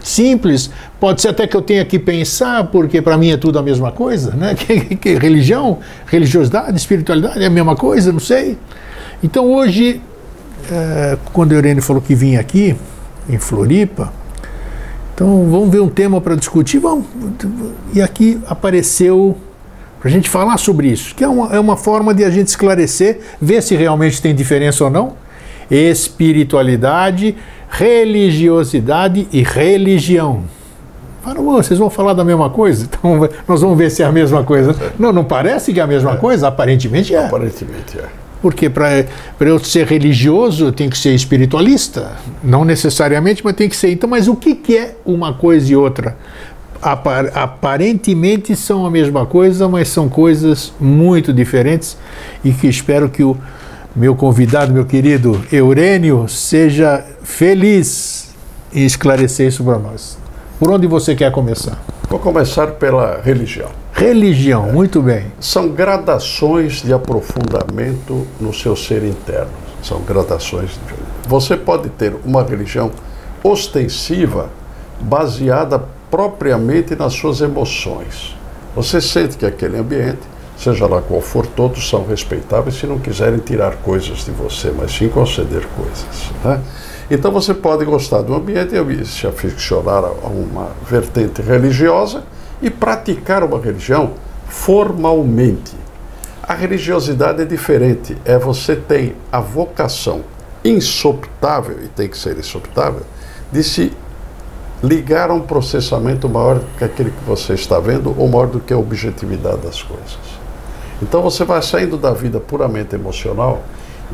[0.04, 0.70] simples.
[1.00, 3.90] Pode ser até que eu tenha que pensar, porque para mim é tudo a mesma
[3.90, 4.54] coisa, né?
[4.54, 8.56] Que, que- que religião, religiosidade, espiritualidade é a mesma coisa, não sei.
[9.22, 10.00] Então hoje,
[10.70, 12.76] eh, quando a Eurênio falou que vinha aqui,
[13.28, 14.12] em Floripa,
[15.14, 17.06] então vamos ver um tema para discutir, vamos.
[17.94, 19.36] E aqui apareceu
[20.00, 22.48] para a gente falar sobre isso, que é uma, é uma forma de a gente
[22.48, 25.14] esclarecer, ver se realmente tem diferença ou não.
[25.70, 27.34] Espiritualidade,
[27.76, 30.42] religiosidade e religião.
[31.22, 32.86] Fala, "Ô, vocês vão falar da mesma coisa?
[32.94, 34.74] Então nós vamos ver se é a mesma coisa.
[34.98, 36.48] Não, não parece que é a mesma coisa?
[36.48, 37.26] Aparentemente é.
[37.26, 38.04] Aparentemente é.
[38.40, 39.04] Porque para
[39.40, 42.12] eu ser religioso, eu tenho que ser espiritualista.
[42.42, 43.90] Não necessariamente, mas tem que ser.
[43.90, 46.14] Então, mas o que, que é uma coisa e outra?
[46.82, 51.96] Apa- aparentemente são a mesma coisa, mas são coisas muito diferentes
[52.44, 53.34] e que espero que o
[53.96, 58.32] meu convidado, meu querido Eurênio, seja feliz
[58.72, 60.16] em esclarecer isso para nós.
[60.58, 61.82] Por onde você quer começar?
[62.08, 63.70] Vou começar pela religião.
[63.92, 65.26] Religião, muito bem.
[65.40, 69.50] São gradações de aprofundamento no seu ser interno.
[69.82, 70.70] São gradações.
[70.70, 71.04] diferentes.
[71.26, 72.90] Você pode ter uma religião
[73.42, 74.50] ostensiva
[75.00, 78.36] baseada propriamente nas suas emoções.
[78.76, 80.20] Você sente que aquele ambiente,
[80.56, 84.92] seja lá qual for, todos são respeitáveis se não quiserem tirar coisas de você, mas
[84.92, 86.30] sim conceder coisas.
[86.44, 86.60] né?
[87.10, 92.24] Então você pode gostar do ambiente e se aficionar a uma vertente religiosa
[92.62, 94.12] e praticar uma religião
[94.48, 95.74] formalmente.
[96.42, 100.22] A religiosidade é diferente, é você tem a vocação
[100.64, 103.02] insoptável, e tem que ser insoptável,
[103.52, 103.92] de se
[104.82, 108.60] ligar a um processamento maior do que aquele que você está vendo ou maior do
[108.60, 110.18] que a objetividade das coisas.
[111.02, 113.62] Então você vai saindo da vida puramente emocional,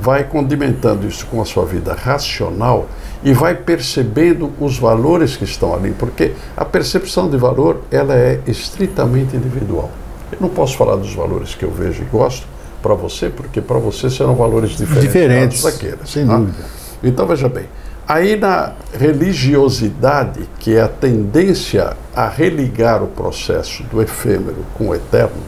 [0.00, 2.88] vai condimentando isso com a sua vida racional
[3.22, 8.40] e vai percebendo os valores que estão ali, porque a percepção de valor ela é
[8.46, 9.90] estritamente individual.
[10.32, 12.46] Eu não posso falar dos valores que eu vejo e gosto
[12.82, 16.08] para você, porque para você serão valores diferentes, diferentes daqueles.
[16.08, 16.38] Sem tá?
[16.38, 16.64] dúvida.
[17.02, 17.66] Então veja bem,
[18.08, 24.94] aí na religiosidade, que é a tendência a religar o processo do efêmero com o
[24.94, 25.42] eterno,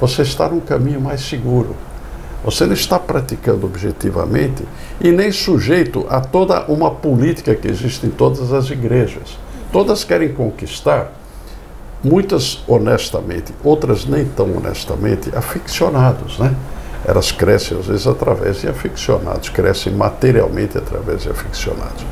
[0.00, 1.74] você está num caminho mais seguro.
[2.42, 4.64] Você não está praticando objetivamente
[4.98, 9.38] e nem sujeito a toda uma política que existe em todas as igrejas.
[9.70, 11.12] Todas querem conquistar,
[12.02, 16.54] muitas honestamente, outras nem tão honestamente, aficionados, né?
[17.04, 22.04] Elas crescem às vezes através de aficionados, crescem materialmente através de aficionados.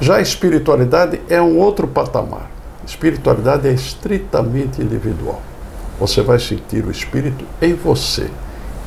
[0.00, 2.50] Já a espiritualidade é um outro patamar.
[2.86, 5.40] Espiritualidade é estritamente individual.
[6.00, 8.28] Você vai sentir o espírito em você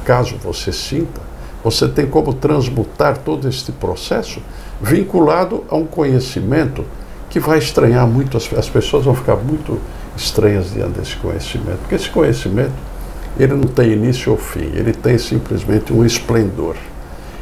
[0.08, 1.20] caso você sinta,
[1.62, 4.42] você tem como transmutar todo este processo
[4.82, 6.86] vinculado a um conhecimento
[7.30, 9.78] que vai estranhar muito, as, as pessoas vão ficar muito
[10.16, 12.72] estranhas diante desse conhecimento, porque esse conhecimento
[13.38, 16.76] ele não tem início ou fim, ele tem simplesmente um esplendor.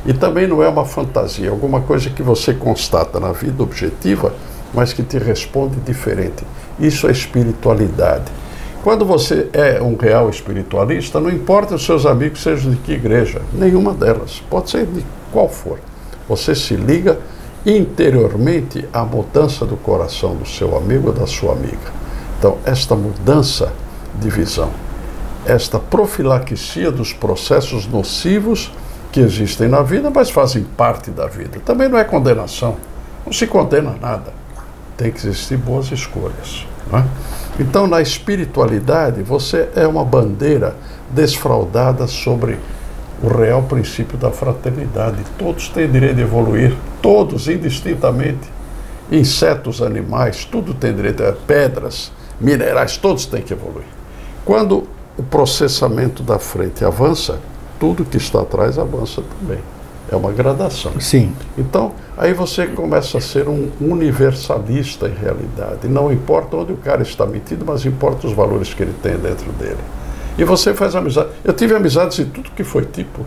[0.03, 4.33] E também não é uma fantasia, alguma coisa que você constata na vida objetiva,
[4.73, 6.43] mas que te responde diferente.
[6.79, 8.25] Isso é espiritualidade.
[8.85, 13.41] Quando você é um real espiritualista, não importa os seus amigos sejam de que igreja,
[13.51, 15.79] nenhuma delas, pode ser de qual for.
[16.29, 17.17] Você se liga
[17.65, 21.91] interiormente à mudança do coração do seu amigo ou da sua amiga.
[22.37, 23.73] Então, esta mudança
[24.21, 24.69] de visão,
[25.47, 28.71] esta profilaxia dos processos nocivos
[29.11, 31.59] que existem na vida, mas fazem parte da vida.
[31.65, 32.77] Também não é condenação,
[33.25, 34.31] não se condena nada.
[34.95, 36.67] Tem que existir boas escolhas.
[36.95, 37.05] Não é?
[37.59, 40.75] Então, na espiritualidade, você é uma bandeira
[41.09, 42.57] desfraudada sobre
[43.21, 45.17] o real princípio da fraternidade.
[45.37, 48.55] Todos têm direito de evoluir, todos, indistintamente.
[49.11, 53.85] Insetos, animais, tudo tem direito, a pedras, minerais, todos têm que evoluir.
[54.43, 57.39] Quando o processamento da frente avança,
[57.79, 59.59] tudo que está atrás avança também.
[60.11, 60.91] É uma gradação.
[60.99, 61.33] Sim.
[61.57, 65.87] Então, aí você começa a ser um universalista em realidade.
[65.87, 69.51] Não importa onde o cara está metido, mas importa os valores que ele tem dentro
[69.53, 69.79] dele.
[70.37, 71.29] E você faz amizade.
[71.43, 73.25] Eu tive amizades de tudo que foi tipo,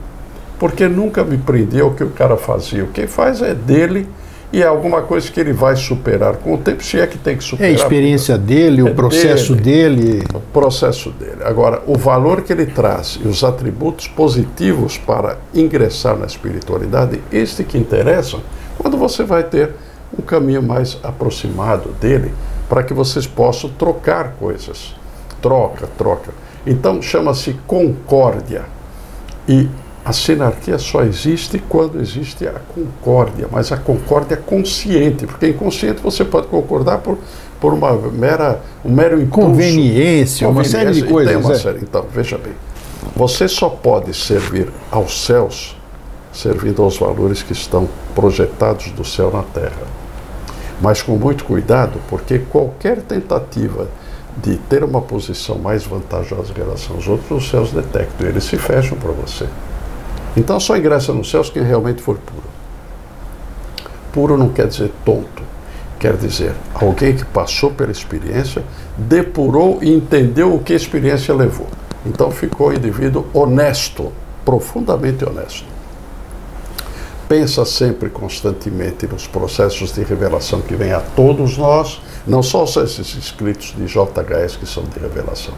[0.59, 2.85] porque nunca me prendeu o que o cara fazia.
[2.85, 4.09] O que faz é dele
[4.51, 7.37] e é alguma coisa que ele vai superar com o tempo, se é que tem
[7.37, 7.71] que superar.
[7.71, 10.13] É a experiência dele, o é processo dele.
[10.13, 10.25] dele.
[10.33, 11.43] O processo dele.
[11.45, 17.63] Agora, o valor que ele traz e os atributos positivos para ingressar na espiritualidade, este
[17.63, 18.41] que interessam,
[18.79, 19.73] quando você vai ter
[20.19, 22.33] um caminho mais aproximado dele,
[22.69, 24.95] para que vocês possam trocar coisas.
[25.43, 26.33] Troca, troca.
[26.67, 28.65] Então, chama-se concórdia.
[29.47, 29.69] E
[30.09, 36.25] a sinarquia só existe quando existe a concórdia, mas a concórdia consciente, porque inconsciente você
[36.25, 37.19] pode concordar por,
[37.61, 39.51] por uma mera, um mero impulso.
[39.51, 41.51] Conveniência, uma série de coisas.
[41.51, 41.55] É.
[41.57, 41.81] série.
[41.83, 42.55] Então, veja bem,
[43.15, 45.77] você só pode servir aos céus
[46.33, 49.87] servindo aos valores que estão projetados do céu na terra.
[50.81, 53.89] Mas com muito cuidado, porque qualquer tentativa
[54.43, 58.57] de ter uma posição mais vantajosa em relação aos outros, os céus detectam, eles se
[58.57, 59.47] fecham para você.
[60.39, 62.45] Então só ingressa nos céus quem realmente for puro.
[64.13, 65.43] Puro não quer dizer tonto,
[65.99, 68.63] quer dizer alguém que passou pela experiência,
[68.97, 71.67] depurou e entendeu o que a experiência levou.
[72.07, 74.13] Então ficou indivíduo honesto,
[74.45, 75.67] profundamente honesto.
[77.29, 83.17] Pensa sempre constantemente nos processos de revelação que vêm a todos nós, não só esses
[83.17, 85.53] escritos de JHS que são de revelação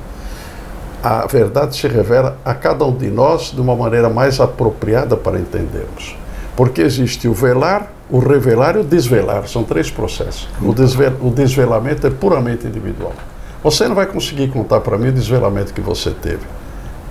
[1.02, 5.38] a verdade se revela a cada um de nós de uma maneira mais apropriada para
[5.38, 6.16] entendermos.
[6.56, 9.48] Porque existe o velar, o revelar e o desvelar.
[9.48, 10.48] São três processos.
[10.60, 13.14] O, desvel, o desvelamento é puramente individual.
[13.62, 16.44] Você não vai conseguir contar para mim o desvelamento que você teve,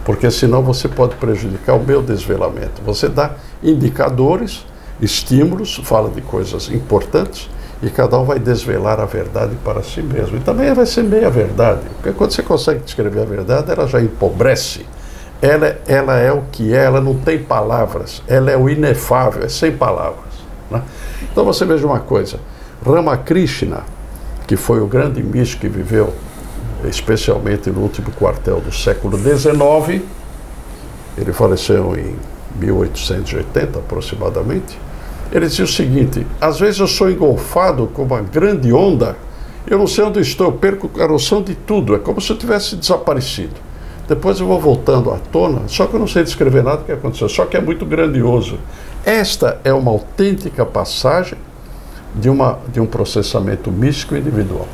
[0.03, 2.81] porque senão você pode prejudicar o meu desvelamento.
[2.83, 4.65] Você dá indicadores,
[4.99, 7.49] estímulos, fala de coisas importantes,
[7.81, 10.37] e cada um vai desvelar a verdade para si mesmo.
[10.37, 14.01] E também vai ser meia verdade, porque quando você consegue descrever a verdade, ela já
[14.01, 14.85] empobrece.
[15.41, 19.49] Ela, ela é o que é, ela não tem palavras, ela é o inefável, é
[19.49, 20.33] sem palavras.
[20.69, 20.81] Né?
[21.31, 22.37] Então você veja uma coisa:
[22.85, 23.83] Ramakrishna,
[24.45, 26.13] que foi o grande místico que viveu,
[26.83, 30.03] especialmente no último quartel do século XIX,
[31.17, 32.17] ele faleceu em
[32.59, 34.77] 1880 aproximadamente
[35.31, 39.15] Ele dizia o seguinte: às vezes eu sou engolfado com uma grande onda,
[39.67, 42.37] eu não sei onde estou, eu perco a noção de tudo, é como se eu
[42.37, 43.55] tivesse desaparecido.
[44.07, 46.91] Depois eu vou voltando à tona, só que eu não sei descrever nada do que
[46.91, 48.57] aconteceu, só que é muito grandioso.
[49.05, 51.37] Esta é uma autêntica passagem
[52.15, 54.67] de, uma, de um processamento místico individual.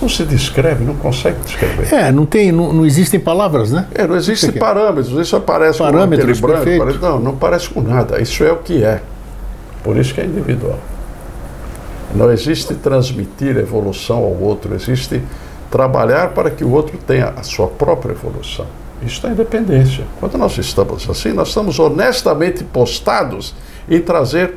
[0.00, 1.92] Não se descreve, não consegue descrever.
[1.92, 3.86] É, não tem, não, não existem palavras, né?
[3.94, 8.20] É, não existem parâmetros, isso parece parâmetros, com branco, parece, não, não parece com nada.
[8.20, 9.02] Isso é o que é.
[9.86, 10.80] Por isso que é individual.
[12.12, 15.22] Não existe transmitir evolução ao outro, existe
[15.70, 18.66] trabalhar para que o outro tenha a sua própria evolução.
[19.00, 20.04] Isso é independência.
[20.18, 23.54] Quando nós estamos assim, nós estamos honestamente postados
[23.88, 24.54] em trazer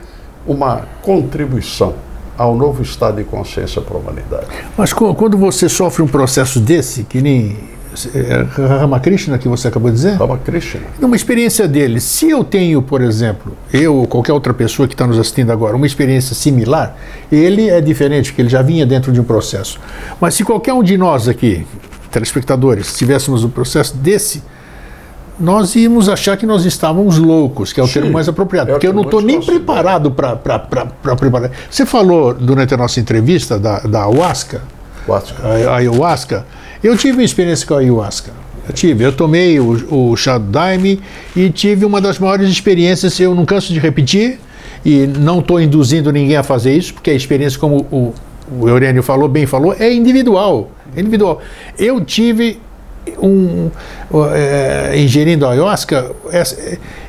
[0.47, 1.93] uma contribuição
[2.35, 4.47] ao novo estado de consciência para a humanidade.
[4.75, 7.55] Mas quando você sofre um processo desse, que nem
[8.79, 10.13] Ramakrishna que você acabou de dizer?
[10.13, 10.81] Ramakrishna.
[11.01, 11.99] Uma experiência dele.
[11.99, 15.75] Se eu tenho, por exemplo, eu ou qualquer outra pessoa que está nos assistindo agora,
[15.75, 16.95] uma experiência similar,
[17.31, 19.79] ele é diferente, porque ele já vinha dentro de um processo.
[20.21, 21.65] Mas se qualquer um de nós aqui,
[22.11, 24.43] telespectadores, tivéssemos um processo desse,
[25.39, 28.73] nós íamos achar que nós estávamos loucos, que é o Sim, termo mais apropriado, é
[28.73, 31.51] porque eu não estou nem preparado para preparar.
[31.69, 34.61] Você falou durante a nossa entrevista da, da ayahuasca,
[35.41, 36.45] a, a ayahuasca.
[36.83, 38.31] Eu tive uma experiência com a ayahuasca.
[38.67, 41.01] Eu tive, eu tomei o, o chá do daime
[41.35, 44.39] e tive uma das maiores experiências, eu não canso de repetir,
[44.85, 48.13] e não estou induzindo ninguém a fazer isso, porque a experiência, como o,
[48.61, 50.71] o Eurênio falou, bem falou, é individual.
[50.95, 51.41] É individual.
[51.77, 52.59] Eu tive
[53.21, 53.69] um,
[54.33, 56.11] é, ingerindo ayahuasca,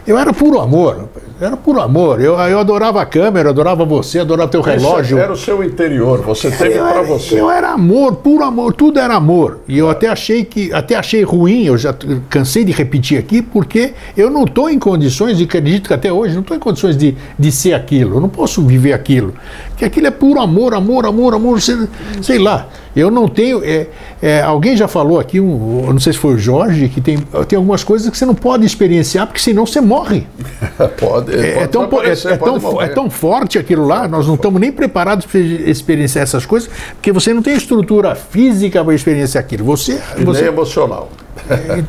[0.06, 1.09] eu era puro amor.
[1.40, 2.20] Era puro amor.
[2.20, 5.16] Eu, eu adorava a câmera, adorava você, adorava teu relógio.
[5.16, 7.40] Esse era o seu interior, você teve para você.
[7.40, 9.61] Eu era amor, puro amor, tudo era amor.
[9.66, 11.94] E eu até achei que, até achei ruim, eu já
[12.29, 16.35] cansei de repetir aqui, porque eu não estou em condições, e acredito que até hoje,
[16.35, 18.16] não estou em condições de, de ser aquilo.
[18.16, 19.33] Eu não posso viver aquilo.
[19.70, 21.88] Porque aquilo é puro amor, amor, amor, amor, sei,
[22.20, 22.68] sei lá.
[22.94, 23.62] Eu não tenho.
[23.64, 23.87] É,
[24.20, 27.57] é, alguém já falou aqui, um, não sei se foi o Jorge, que tem, tem
[27.57, 30.26] algumas coisas que você não pode experienciar, porque senão você morre.
[30.98, 34.61] pode, é, é, tão, é, é, tão, é tão forte aquilo lá, nós não estamos
[34.61, 39.64] nem preparados para experienciar essas coisas, porque você não tem estrutura física para experienciar aquilo.
[39.64, 41.09] Você, você, nem emocional.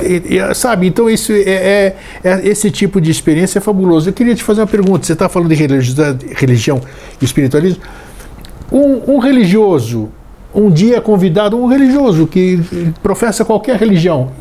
[0.03, 4.09] E, e, sabe, então isso é, é, é, esse tipo de experiência é fabuloso.
[4.09, 5.05] Eu queria te fazer uma pergunta.
[5.05, 6.79] Você está falando de religião
[7.19, 7.81] e espiritualismo.
[8.71, 10.09] Um, um religioso
[10.53, 12.59] um dia convidado, um religioso que
[13.01, 14.31] professa qualquer religião,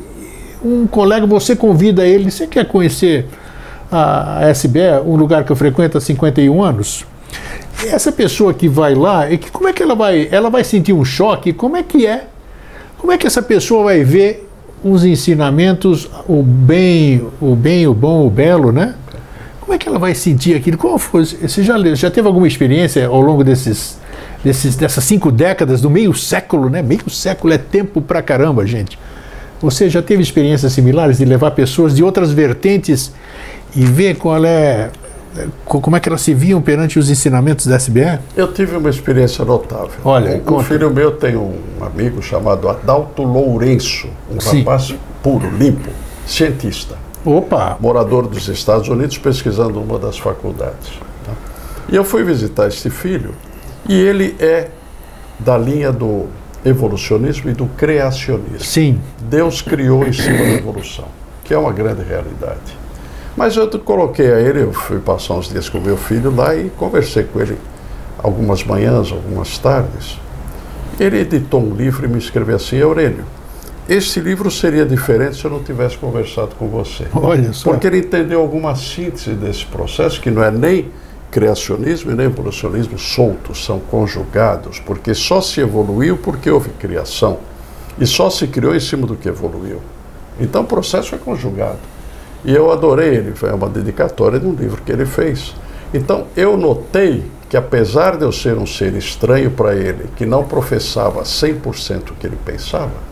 [0.64, 3.26] um colega, você convida ele, você quer conhecer
[3.90, 7.06] a SBE, um lugar que eu frequento há 51 anos?
[7.84, 10.28] E essa pessoa que vai lá, como é que ela vai?
[10.30, 11.52] Ela vai sentir um choque?
[11.52, 12.26] Como é que é?
[12.98, 14.46] Como é que essa pessoa vai ver
[14.84, 18.94] os ensinamentos, o bem, o bem, o bom, o belo, né?
[19.60, 20.98] Como é que ela vai sentir aquilo?
[20.98, 21.24] Foi?
[21.24, 23.99] Você já, já teve alguma experiência ao longo desses
[24.44, 26.82] desses, dessas cinco décadas, do meio século, né?
[26.82, 28.98] Meio século é tempo pra caramba, gente.
[29.60, 33.12] Você já teve experiências similares de levar pessoas de outras vertentes
[33.76, 34.90] e ver qual é
[35.64, 38.18] como é que elas se viam perante os ensinamentos da SBE?
[38.36, 39.92] Eu tive uma experiência notável.
[40.04, 44.58] Olha, um, um filho meu tem um amigo chamado Adalto Lourenço, um Sim.
[44.58, 45.88] rapaz puro, limpo,
[46.26, 46.96] cientista.
[47.24, 47.76] Opa!
[47.78, 50.98] Morador dos Estados Unidos, pesquisando uma das faculdades.
[51.24, 51.32] Tá?
[51.88, 53.32] E eu fui visitar este filho
[53.90, 54.68] e ele é
[55.36, 56.26] da linha do
[56.64, 58.60] evolucionismo e do criacionismo.
[58.60, 59.00] Sim.
[59.20, 61.06] Deus criou em cima da evolução,
[61.42, 62.78] que é uma grande realidade.
[63.36, 66.70] Mas eu coloquei a ele, eu fui passar uns dias com meu filho lá e
[66.70, 67.58] conversei com ele
[68.16, 70.20] algumas manhãs, algumas tardes.
[71.00, 73.24] Ele editou um livro e me escreveu assim, Aurélio,
[73.88, 77.08] este livro seria diferente se eu não tivesse conversado com você.
[77.12, 77.70] Olha só.
[77.70, 80.92] Porque ele entendeu alguma síntese desse processo, que não é nem
[81.30, 87.38] criacionismo e nem evolucionismo soltos, são conjugados, porque só se evoluiu porque houve criação
[87.98, 89.80] e só se criou em cima do que evoluiu.
[90.40, 91.78] Então o processo é conjugado.
[92.44, 95.54] E eu adorei ele, foi uma dedicatória de um livro que ele fez.
[95.92, 100.44] Então eu notei que apesar de eu ser um ser estranho para ele, que não
[100.44, 103.10] professava 100% o que ele pensava,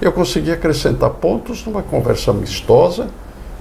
[0.00, 3.08] eu consegui acrescentar pontos numa conversa amistosa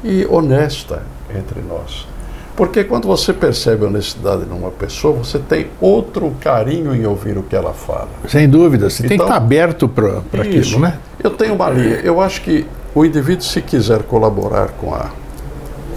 [0.03, 1.03] e honesta
[1.34, 2.08] entre nós.
[2.56, 7.43] Porque quando você percebe a honestidade numa pessoa, você tem outro carinho em ouvir o
[7.43, 8.08] que ela fala.
[8.30, 10.97] Sem dúvida, você então, tem que estar aberto para aquilo, né?
[11.22, 11.95] Eu tenho uma linha.
[11.97, 15.10] Eu acho que o indivíduo, se quiser colaborar com, a,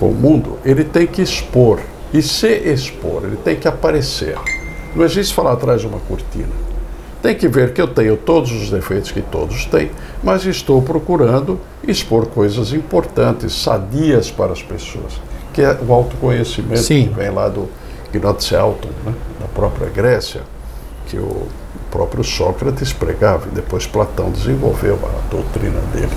[0.00, 1.78] com o mundo, ele tem que expor.
[2.12, 4.36] E se expor, ele tem que aparecer.
[4.96, 6.68] Não existe falar atrás de uma cortina.
[7.22, 9.90] Tem que ver que eu tenho todos os defeitos que todos têm,
[10.24, 15.27] mas estou procurando expor coisas importantes, sadias para as pessoas
[15.58, 17.08] que é o autoconhecimento Sim.
[17.08, 17.68] que vem lá do
[18.12, 20.42] Gnotzelton, né, da própria Grécia,
[21.08, 21.48] que o
[21.90, 26.12] próprio Sócrates pregava e depois Platão desenvolveu a doutrina dele.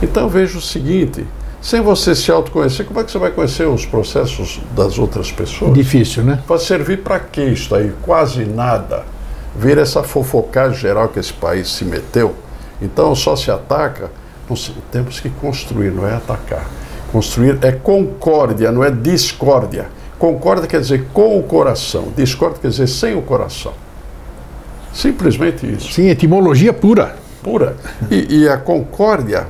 [0.00, 1.26] Então eu vejo o seguinte:
[1.60, 5.74] sem você se autoconhecer, como é que você vai conhecer os processos das outras pessoas?
[5.74, 6.40] Difícil, né?
[6.46, 7.92] Vai servir para quê isso aí?
[8.02, 9.02] Quase nada.
[9.56, 12.36] Ver essa fofocagem geral que esse país se meteu.
[12.80, 14.12] Então só se ataca.
[14.48, 16.64] Nós temos que construir, não é atacar.
[17.12, 19.86] Construir é concórdia, não é discórdia.
[20.18, 23.72] Concórdia quer dizer com o coração, discórdia quer dizer sem o coração.
[24.92, 25.92] Simplesmente isso.
[25.92, 27.16] Sim, etimologia pura.
[27.42, 27.76] Pura.
[28.10, 29.46] E, e a concórdia,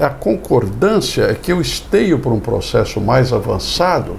[0.00, 4.16] a concordância é que eu esteio por um processo mais avançado,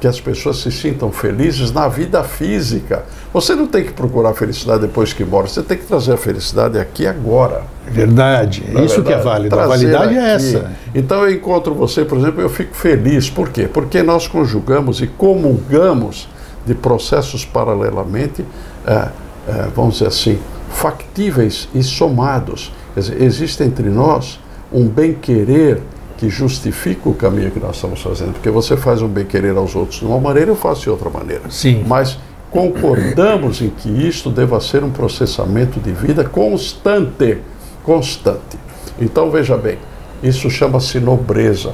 [0.00, 3.04] que as pessoas se sintam felizes na vida física.
[3.32, 6.78] Você não tem que procurar felicidade depois que morre, você tem que trazer a felicidade
[6.78, 7.62] aqui agora.
[7.86, 9.58] Verdade, é isso verdade, que é válido.
[9.58, 10.18] A validade é aqui.
[10.18, 10.72] é essa.
[10.94, 13.30] Então eu encontro você, por exemplo, eu fico feliz.
[13.30, 13.68] Por quê?
[13.72, 16.28] Porque nós conjugamos e comungamos
[16.66, 18.44] de processos paralelamente.
[18.86, 19.08] É,
[19.48, 20.38] é, vamos dizer assim,
[20.70, 22.72] factíveis e somados.
[22.94, 24.40] Quer dizer, existe entre nós
[24.72, 25.80] um bem-querer
[26.16, 28.32] que justifica o caminho que nós estamos fazendo.
[28.32, 31.42] Porque você faz um bem-querer aos outros de uma maneira, eu faço de outra maneira.
[31.50, 31.84] Sim.
[31.86, 32.18] Mas
[32.50, 37.38] concordamos em que isto deva ser um processamento de vida constante.
[37.84, 38.58] Constante.
[38.98, 39.78] Então, veja bem,
[40.22, 41.72] isso chama-se nobreza.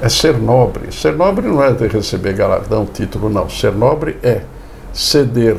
[0.00, 0.92] É ser nobre.
[0.92, 3.48] Ser nobre não é de receber galardão, título, não.
[3.48, 4.42] Ser nobre é
[4.92, 5.56] ceder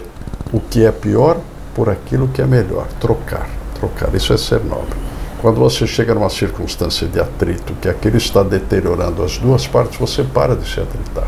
[0.51, 1.37] o que é pior
[1.73, 2.87] por aquilo que é melhor.
[2.99, 3.49] Trocar.
[3.75, 4.13] Trocar.
[4.13, 5.12] Isso é ser nobre.
[5.43, 10.23] Quando você chega numa circunstância de atrito, que aquilo está deteriorando as duas partes, você
[10.23, 11.27] para de se atritar.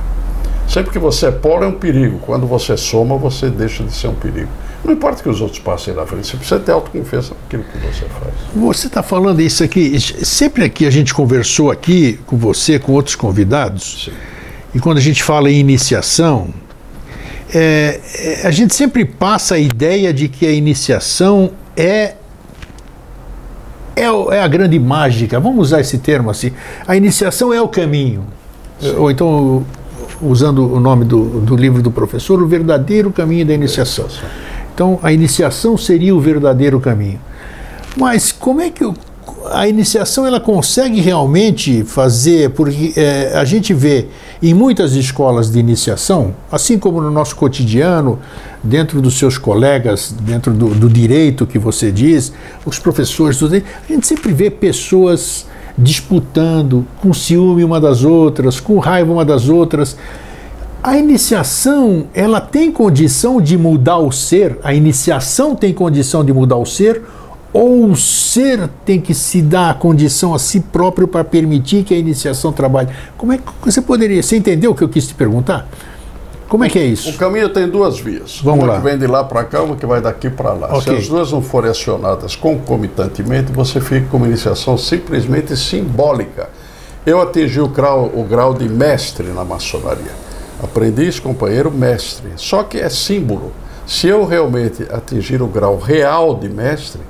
[0.69, 2.19] Sempre que você é polo é um perigo.
[2.19, 4.47] Quando você soma, você deixa de ser um perigo.
[4.85, 8.05] Não importa que os outros passem na frente, você precisa ter autoconfiança naquilo que você
[8.05, 8.33] faz.
[8.55, 13.17] Você está falando isso aqui, sempre que a gente conversou aqui com você, com outros
[13.17, 14.11] convidados, Sim.
[14.73, 16.53] e quando a gente fala em iniciação,
[17.53, 22.13] é, é, a gente sempre passa a ideia de que a iniciação é,
[23.95, 24.03] é,
[24.35, 26.51] é, a grande mágica, vamos usar esse termo assim.
[26.87, 28.23] A iniciação é o caminho.
[28.79, 28.95] Sim.
[28.97, 29.65] Ou então,
[30.21, 34.05] usando o nome do, do livro do professor, o verdadeiro caminho da iniciação.
[34.73, 37.19] Então, a iniciação seria o verdadeiro caminho.
[37.95, 38.93] Mas como é que eu
[39.51, 44.07] a iniciação ela consegue realmente fazer, porque é, a gente vê
[44.41, 48.19] em muitas escolas de iniciação, assim como no nosso cotidiano,
[48.65, 52.33] dentro dos seus colegas, dentro do, do direito que você diz,
[52.65, 55.45] os professores, a gente sempre vê pessoas
[55.77, 59.95] disputando, com ciúme uma das outras, com raiva uma das outras.
[60.81, 64.57] A iniciação, ela tem condição de mudar o ser?
[64.63, 67.01] A iniciação tem condição de mudar o ser?
[67.55, 71.93] ou o ser tem que se dar a condição a si próprio para permitir que
[71.93, 72.89] a iniciação trabalhe.
[73.17, 74.21] Como é que você poderia.
[74.21, 75.65] Você entendeu o que eu quis te perguntar?
[76.47, 77.09] Como é que é isso?
[77.09, 78.39] O caminho tem duas vias.
[78.43, 78.79] Vamos uma lá.
[78.79, 80.77] que vem de lá para cá, uma que vai daqui para lá.
[80.77, 80.81] Okay.
[80.81, 86.49] Se as duas não forem acionadas concomitantemente, você fica com uma iniciação simplesmente simbólica.
[87.05, 90.11] Eu atingi o grau, o grau de mestre na maçonaria.
[90.63, 92.31] Aprendiz, companheiro, mestre.
[92.35, 93.51] Só que é símbolo.
[93.85, 97.01] Se eu realmente atingir o grau real de mestre,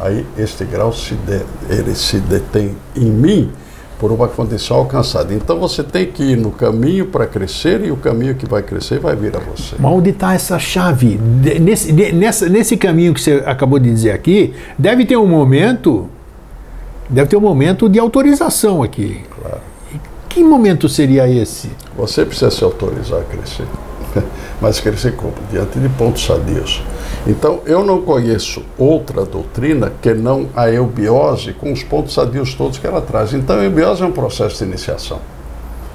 [0.00, 3.52] aí este grau se de, ele se detém em mim
[3.98, 5.34] por uma condição alcançada.
[5.34, 9.00] Então você tem que ir no caminho para crescer e o caminho que vai crescer
[9.00, 9.74] vai vir a você.
[9.78, 11.18] Mas onde está essa chave?
[11.60, 16.08] Nesse, nessa, nesse caminho que você acabou de dizer aqui, deve ter um momento,
[17.08, 19.20] deve ter um momento de autorização aqui.
[19.40, 19.60] Claro.
[20.28, 21.70] Que momento seria esse?
[21.96, 23.66] Você precisa se autorizar a crescer.
[24.60, 25.34] Mas crescer como?
[25.50, 26.82] Diante de pontos sadios.
[27.26, 32.78] Então, eu não conheço outra doutrina que não a eubiose com os pontos sadios todos
[32.78, 33.34] que ela traz.
[33.34, 35.20] Então, a eubiose é um processo de iniciação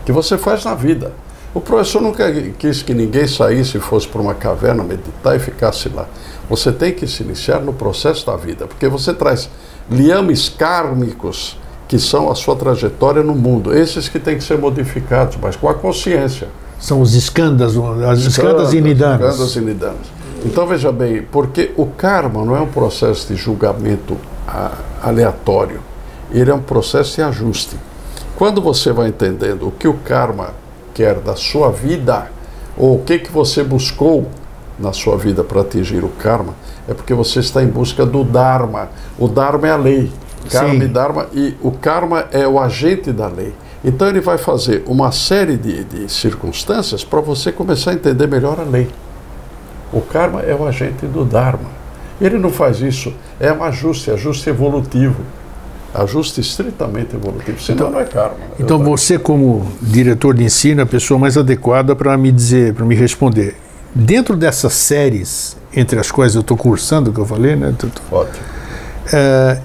[0.05, 1.11] que você faz na vida.
[1.53, 5.87] O professor nunca quis que ninguém saísse e fosse para uma caverna meditar e ficasse
[5.89, 6.07] lá.
[6.49, 9.49] Você tem que se iniciar no processo da vida, porque você traz
[9.89, 11.57] liames kármicos
[11.87, 13.75] que são a sua trajetória no mundo.
[13.75, 16.47] Esses que têm que ser modificados, mas com a consciência.
[16.79, 17.75] São os escandas,
[18.09, 19.33] as escandas e nidanas.
[19.33, 20.22] Escandas e nidanas.
[20.45, 24.17] Então veja bem, porque o karma não é um processo de julgamento
[25.01, 25.79] aleatório,
[26.31, 27.77] ele é um processo de ajuste.
[28.35, 30.49] Quando você vai entendendo o que o karma
[30.93, 32.29] quer da sua vida,
[32.77, 34.27] ou o que, que você buscou
[34.77, 36.53] na sua vida para atingir o karma,
[36.87, 38.89] é porque você está em busca do dharma.
[39.17, 40.11] O dharma é a lei.
[40.49, 40.81] Karma Sim.
[40.81, 43.53] e dharma, e o karma é o agente da lei.
[43.83, 48.59] Então ele vai fazer uma série de, de circunstâncias para você começar a entender melhor
[48.59, 48.89] a lei.
[49.93, 51.69] O karma é o agente do Dharma.
[52.19, 55.21] Ele não faz isso, é um ajuste, ajuste evolutivo.
[55.93, 58.37] Ajuste estritamente evolutivo, senão então, não é karma.
[58.59, 62.83] Então você, como diretor de ensino, é a pessoa mais adequada para me dizer, para
[62.83, 63.55] me responder.
[63.93, 67.75] Dentro dessas séries, entre as quais eu estou cursando, que eu falei, né?
[68.11, 68.43] Ótimo.
[69.13, 69.59] É,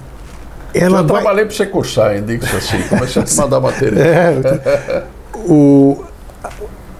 [0.74, 1.22] ela eu vai...
[1.22, 3.98] trabalhei para você cursar, ainda isso assim, comecei a te mandar matéria.
[3.98, 5.04] É,
[5.48, 6.04] o,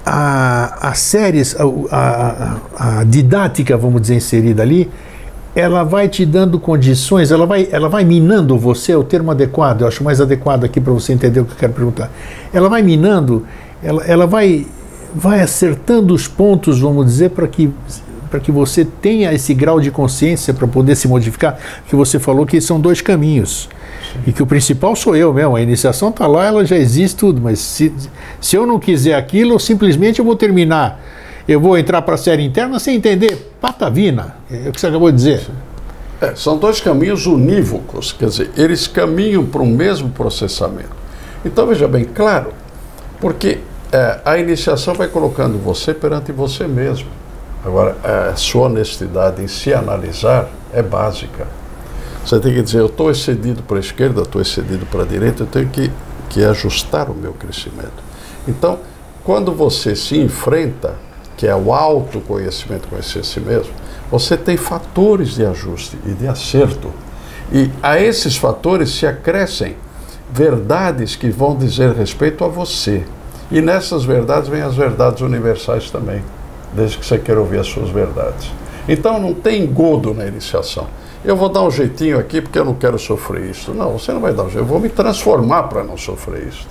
[0.08, 4.90] a, a séries, a, a, a, didática, vamos dizer, inserida ali,
[5.54, 9.82] ela vai te dando condições, ela vai, ela vai minando você, é o termo adequado,
[9.82, 12.10] eu acho mais adequado aqui para você entender o que eu quero perguntar.
[12.54, 13.44] Ela vai minando,
[13.82, 14.66] ela, ela vai,
[15.14, 17.70] vai acertando os pontos, vamos dizer, para que
[18.30, 22.44] para que você tenha esse grau de consciência para poder se modificar, que você falou
[22.44, 23.70] que são dois caminhos.
[24.26, 25.56] E que o principal sou eu mesmo.
[25.56, 27.40] A iniciação está lá, ela já existe tudo.
[27.40, 27.92] Mas se,
[28.40, 31.00] se eu não quiser aquilo, simplesmente eu vou terminar.
[31.46, 34.36] Eu vou entrar para a série interna sem entender patavina.
[34.50, 35.46] É o que você acabou de dizer.
[36.20, 40.90] É, são dois caminhos unívocos, quer dizer, eles caminham para o mesmo processamento.
[41.44, 42.52] Então veja bem, claro,
[43.20, 43.58] porque
[43.92, 47.08] é, a iniciação vai colocando você perante você mesmo.
[47.64, 47.96] Agora,
[48.30, 51.46] a sua honestidade em se analisar é básica.
[52.28, 55.44] Você tem que dizer, eu estou excedido para a esquerda, estou excedido para a direita,
[55.44, 55.90] eu tenho que,
[56.28, 58.04] que ajustar o meu crescimento.
[58.46, 58.80] Então,
[59.24, 60.96] quando você se enfrenta,
[61.38, 63.72] que é o autoconhecimento, conhecer si mesmo,
[64.10, 66.92] você tem fatores de ajuste e de acerto.
[67.50, 69.74] E a esses fatores se acrescem
[70.30, 73.06] verdades que vão dizer respeito a você.
[73.50, 76.22] E nessas verdades vêm as verdades universais também
[76.74, 78.52] desde que você queira ouvir as suas verdades.
[78.86, 80.86] Então não tem engodo na iniciação.
[81.24, 83.74] Eu vou dar um jeitinho aqui porque eu não quero sofrer isso.
[83.74, 84.60] Não, você não vai dar um jeito.
[84.60, 86.66] Eu vou me transformar para não sofrer isso.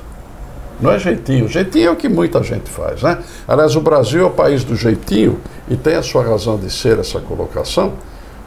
[0.79, 1.47] Não é jeitinho.
[1.47, 3.17] Jeitinho é o que muita gente faz, né?
[3.47, 6.99] Aliás, o Brasil é o país do jeitinho e tem a sua razão de ser
[6.99, 7.93] essa colocação,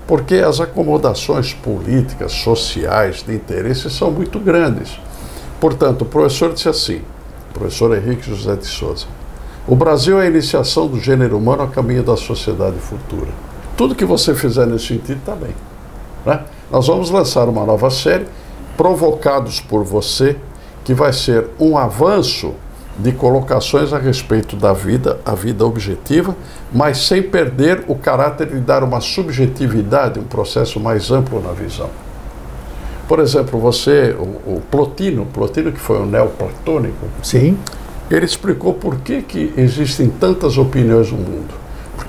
[0.06, 4.98] porque as acomodações políticas, sociais, de interesse são muito grandes.
[5.60, 7.02] Portanto, o professor disse assim,
[7.52, 9.06] professor Henrique José de Souza,
[9.66, 13.30] o Brasil é a iniciação do gênero humano a caminho da sociedade futura.
[13.76, 15.54] Tudo que você fizer nesse sentido está bem.
[16.24, 16.40] Né?
[16.70, 18.26] Nós vamos lançar uma nova série,
[18.76, 20.36] provocados por você,
[20.84, 22.54] que vai ser um avanço
[22.98, 26.34] de colocações a respeito da vida, a vida objetiva,
[26.72, 31.88] mas sem perder o caráter de dar uma subjetividade, um processo mais amplo na visão.
[33.08, 37.56] Por exemplo, você, o, o Plotino, Plotino que foi um neoplatônico, Sim
[38.10, 41.54] ele explicou por que, que existem tantas opiniões no mundo.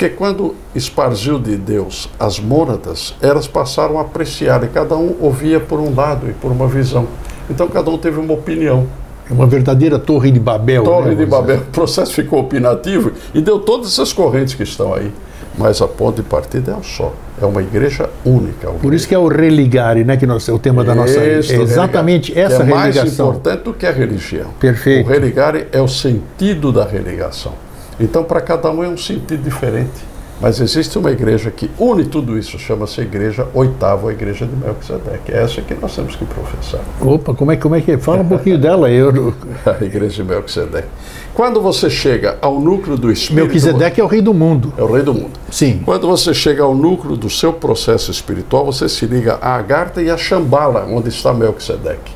[0.02, 5.60] Porque quando esparziu de Deus as mônadas, elas passaram a apreciar e cada um ouvia
[5.60, 7.06] por um lado e por uma visão.
[7.48, 8.88] Então cada um teve uma opinião.
[9.30, 10.84] É uma verdadeira torre de Babel.
[10.84, 11.58] Torre né, de Babel.
[11.58, 15.12] O processo ficou opinativo e deu todas essas correntes que estão aí
[15.58, 17.14] mas a ponto de partida é um só.
[17.40, 18.70] É uma igreja única.
[18.70, 20.16] Por isso que é o religare, né?
[20.16, 21.20] Que nós, é o tema da nossa.
[21.20, 23.30] É exatamente essa é mais religação.
[23.30, 24.48] importante do que a religião.
[24.60, 25.08] Perfeito.
[25.08, 27.54] O religare é o sentido da religação.
[28.02, 30.12] Então, para cada um é um sentido diferente.
[30.42, 35.32] Mas existe uma igreja que une tudo isso, chama-se Igreja Oitava, a Igreja de Melquisedeque.
[35.32, 36.82] É essa que nós temos que professar.
[37.00, 37.98] Opa, como é, como é que é?
[38.00, 38.90] Fala um pouquinho dela.
[38.90, 39.36] Eu...
[39.64, 40.88] a Igreja de Melquisedeque.
[41.36, 43.46] Quando você chega ao núcleo do Espírito...
[43.46, 44.74] Melquisedeque é o rei do mundo.
[44.76, 45.40] É o rei do mundo.
[45.52, 45.80] Sim.
[45.86, 50.10] Quando você chega ao núcleo do seu processo espiritual, você se liga a Agartha e
[50.10, 52.14] a Shambhala, onde está Melquisedeque.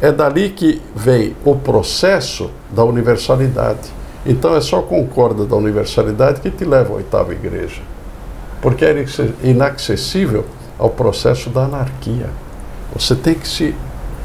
[0.00, 3.96] É dali que vem o processo da universalidade
[4.26, 7.80] então é só concorda da universalidade que te leva à oitava igreja.
[8.60, 9.04] Porque é
[9.42, 10.44] inacessível
[10.78, 12.28] ao processo da anarquia.
[12.94, 13.74] Você tem que se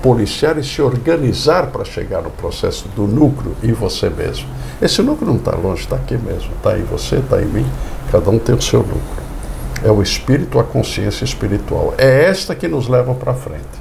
[0.01, 4.47] policiar e se organizar para chegar no processo do núcleo em você mesmo.
[4.81, 6.51] Esse núcleo não está longe, está aqui mesmo.
[6.57, 7.65] Está em você, está em mim.
[8.11, 9.21] Cada um tem o seu núcleo.
[9.83, 11.93] É o espírito, a consciência espiritual.
[11.97, 13.80] É esta que nos leva para frente.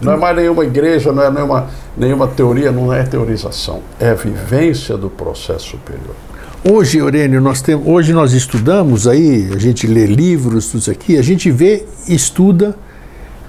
[0.00, 3.80] Não é mais nenhuma igreja, não é nenhuma, nenhuma teoria, não é teorização.
[3.98, 6.14] É vivência do processo superior.
[6.62, 11.16] Hoje, Eurênio, nós temos, hoje nós estudamos aí, a gente lê livros, tudo isso aqui,
[11.16, 12.76] a gente vê, estuda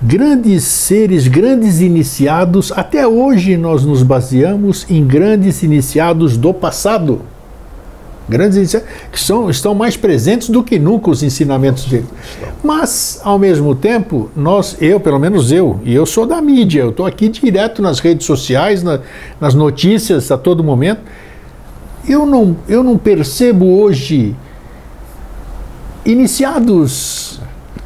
[0.01, 2.71] grandes seres, grandes iniciados.
[2.71, 7.21] Até hoje nós nos baseamos em grandes iniciados do passado
[8.27, 8.75] grandes
[9.11, 12.07] que são, estão mais presentes do que nunca os ensinamentos dele.
[12.63, 16.89] Mas, ao mesmo tempo, nós, eu, pelo menos eu, e eu sou da mídia, eu
[16.89, 18.99] estou aqui direto nas redes sociais, na,
[19.39, 21.01] nas notícias a todo momento,
[22.07, 24.35] eu não, eu não percebo hoje
[26.05, 27.39] iniciados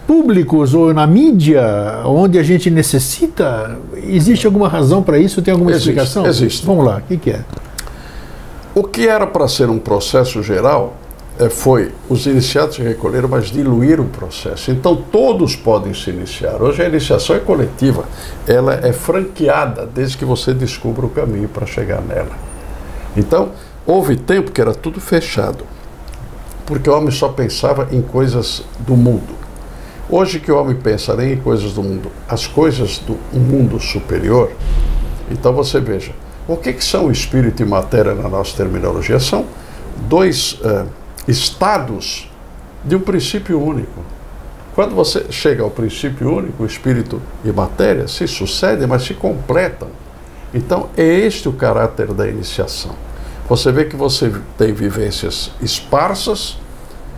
[0.07, 1.63] públicos ou na mídia
[2.05, 3.77] onde a gente necessita?
[4.07, 5.41] Existe alguma razão para isso?
[5.41, 6.25] Tem alguma existe, explicação?
[6.27, 6.65] Existe.
[6.65, 7.41] Vamos lá, o que, que é?
[8.77, 10.97] O que era para ser um processo geral
[11.39, 14.69] é, foi os iniciados se recolheram, mas diluíram o processo.
[14.69, 16.61] Então todos podem se iniciar.
[16.61, 18.03] Hoje a iniciação é coletiva,
[18.45, 22.35] ela é franqueada desde que você descubra o caminho para chegar nela.
[23.15, 23.51] Então
[23.87, 25.63] houve tempo que era tudo fechado,
[26.65, 29.35] porque o homem só pensava em coisas do mundo.
[30.09, 34.51] Hoje que o homem pensa nem em coisas do mundo, as coisas do mundo superior,
[35.31, 36.11] então você veja,
[36.47, 39.19] o que, que são espírito e matéria na nossa terminologia?
[39.19, 39.45] São
[40.07, 40.87] dois uh,
[41.27, 42.29] estados
[42.83, 44.01] de um princípio único.
[44.75, 49.87] Quando você chega ao princípio único, espírito e matéria se sucedem, mas se completam.
[50.53, 52.91] Então, é este o caráter da iniciação.
[53.47, 56.57] Você vê que você tem vivências esparsas,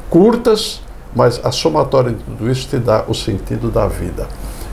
[0.10, 0.82] curtas,
[1.16, 4.28] mas a somatória de tudo isso te dá o sentido da vida.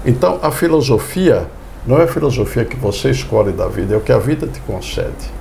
[0.05, 1.47] Então, a filosofia
[1.87, 4.61] não é a filosofia que você escolhe da vida, é o que a vida te
[4.61, 5.33] concede.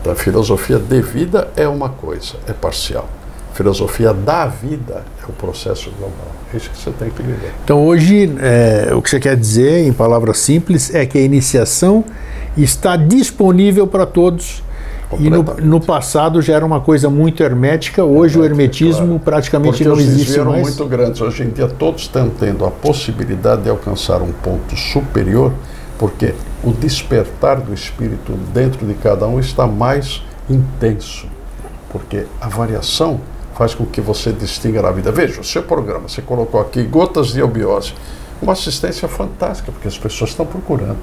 [0.00, 3.08] Então, a filosofia de vida é uma coisa, é parcial.
[3.52, 6.30] A filosofia da vida é o processo global.
[6.52, 7.52] É isso que você tem que viver.
[7.64, 12.04] Então, hoje, é, o que você quer dizer, em palavras simples, é que a iniciação
[12.56, 14.62] está disponível para todos
[15.20, 19.20] e no, no, passado já era uma coisa muito hermética, hoje o hermetismo claro.
[19.20, 20.62] praticamente Porque não existe mais.
[20.62, 21.20] muito grandes.
[21.20, 25.52] Hoje em dia todos estão tendo a possibilidade de alcançar um ponto superior,
[25.98, 31.26] porque o despertar do espírito dentro de cada um está mais intenso.
[31.90, 33.20] Porque a variação
[33.54, 35.10] faz com que você distinga na vida.
[35.10, 37.94] Veja, o seu programa, você colocou aqui gotas de obiose.
[38.40, 40.98] Uma assistência fantástica, porque as pessoas estão procurando.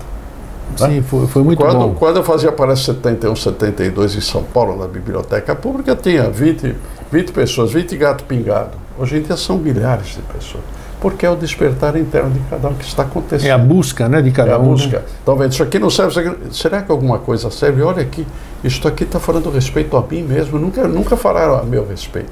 [0.80, 0.88] Né?
[0.88, 1.96] Sim, foi, foi muito quando, bom.
[1.96, 6.76] Quando eu fazia Parece 71, 72 em São Paulo, na Biblioteca Pública, tinha 20,
[7.12, 8.72] 20 pessoas, 20 gato pingado.
[9.00, 10.64] Hoje em dia são milhares de pessoas.
[11.04, 13.50] Porque é o despertar interno de cada um que está acontecendo.
[13.50, 14.54] É a busca né, de cada um.
[14.54, 15.00] É a busca.
[15.00, 15.06] Né?
[15.22, 17.82] Então, vendo, isso aqui não serve, aqui, será que alguma coisa serve?
[17.82, 18.26] Olha aqui,
[18.64, 20.58] isto aqui está falando respeito a mim mesmo.
[20.58, 22.32] Nunca, nunca falaram a meu respeito.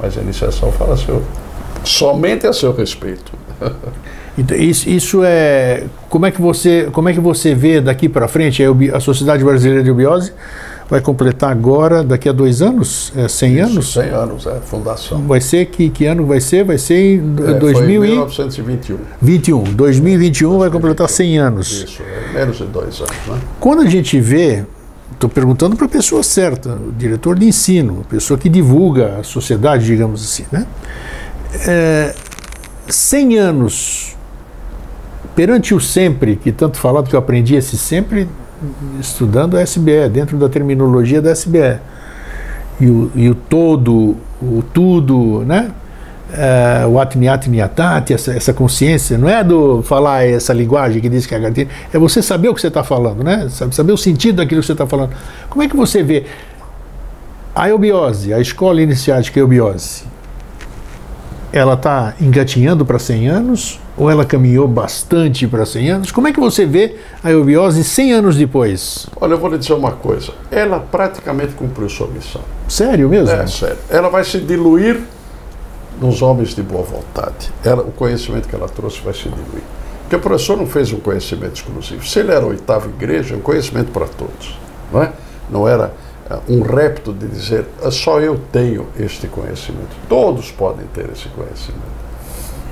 [0.00, 1.22] Mas a iniciação fala seu,
[1.84, 3.30] somente a seu respeito.
[4.38, 8.26] Então, isso, isso, é como é que você como é que você vê daqui para
[8.28, 10.32] frente a, a Sociedade Brasileira de Ubiose
[10.90, 13.12] vai completar agora daqui a dois anos?
[13.16, 13.92] É, 100 isso, anos?
[13.92, 15.22] 100 anos é fundação.
[15.22, 16.64] Vai ser que que ano vai ser?
[16.64, 21.70] Vai ser em é, 2000 foi 1921 21 2021 vai completar 100 anos.
[21.70, 23.38] Isso é menos de dois anos né?
[23.60, 24.64] quando a gente vê
[25.12, 29.22] Estou perguntando para a pessoa certa, o diretor de ensino, a pessoa que divulga a
[29.22, 30.46] sociedade, digamos assim.
[30.50, 30.66] Né?
[31.66, 32.14] É,
[32.88, 34.16] 100 anos
[35.34, 38.28] perante o sempre, que tanto falado que eu aprendi esse sempre
[38.98, 41.78] estudando a SBE, dentro da terminologia da SBE.
[42.80, 45.70] E o, e o todo, o tudo, né?
[46.32, 51.34] É, o atniatniatati, essa, essa consciência, não é do falar essa linguagem que diz que
[51.34, 53.48] é cartilha, é você saber o que você está falando, né?
[53.72, 55.10] Saber o sentido daquilo que você está falando.
[55.48, 56.26] Como é que você vê
[57.54, 60.04] a eubiose, a escola iniciática eubiose,
[61.52, 66.12] ela está engatinhando para 100 anos ou ela caminhou bastante para 100 anos?
[66.12, 69.06] Como é que você vê a eubiose 100 anos depois?
[69.20, 70.32] Olha, eu vou lhe dizer uma coisa.
[70.50, 72.42] Ela praticamente cumpriu sua missão.
[72.68, 73.34] Sério mesmo?
[73.34, 73.78] É, sério.
[73.88, 75.00] Ela vai se diluir
[76.00, 77.50] nos homens de boa vontade.
[77.64, 79.62] Ela, o conhecimento que ela trouxe vai se diluir.
[80.02, 82.06] Porque o professor não fez um conhecimento exclusivo.
[82.06, 84.58] Se ele era a oitava igreja, é um conhecimento para todos.
[84.92, 85.12] Não, é?
[85.50, 85.92] não era
[86.48, 89.96] um repto de dizer ah, só eu tenho este conhecimento.
[90.08, 92.00] Todos podem ter esse conhecimento.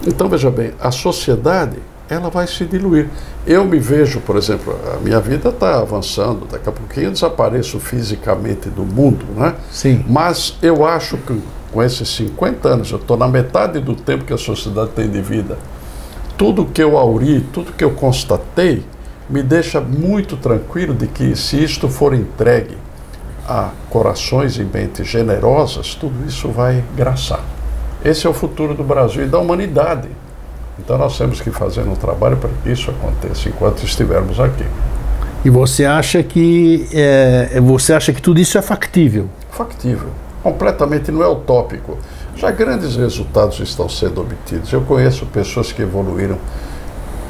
[0.07, 1.79] Então veja bem, a sociedade
[2.09, 3.09] ela vai se diluir.
[3.47, 7.79] Eu me vejo, por exemplo, a minha vida está avançando, daqui a pouquinho eu desapareço
[7.79, 9.55] fisicamente do mundo, né?
[9.71, 10.05] Sim.
[10.09, 11.39] Mas eu acho que
[11.71, 15.21] com esses 50 anos, eu estou na metade do tempo que a sociedade tem de
[15.21, 15.59] vida.
[16.37, 18.83] Tudo que eu auri, tudo que eu constatei,
[19.29, 22.77] me deixa muito tranquilo de que se isto for entregue
[23.49, 27.41] a corações e mentes generosas, tudo isso vai graçar.
[28.05, 30.09] Esse é o futuro do Brasil e da humanidade.
[30.79, 34.65] Então nós temos que fazer um trabalho para que isso aconteça enquanto estivermos aqui.
[35.45, 39.29] E você acha que é, você acha que tudo isso é factível?
[39.51, 40.11] Factível,
[40.43, 41.97] completamente não é utópico.
[42.37, 44.73] Já grandes resultados estão sendo obtidos.
[44.73, 46.39] Eu conheço pessoas que evoluíram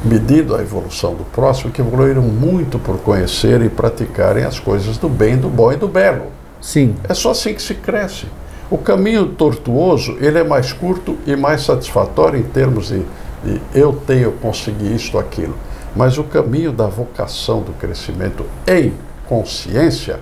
[0.04, 5.08] medindo a evolução do próximo, que evoluíram muito por conhecer e praticarem as coisas do
[5.08, 6.26] bem, do bom e do belo.
[6.60, 6.94] Sim.
[7.08, 8.26] É só assim que se cresce.
[8.70, 13.02] O caminho tortuoso, ele é mais curto e mais satisfatório em termos de,
[13.44, 15.56] de eu tenho, consegui isto, aquilo.
[15.96, 18.92] Mas o caminho da vocação do crescimento em
[19.26, 20.20] consciência,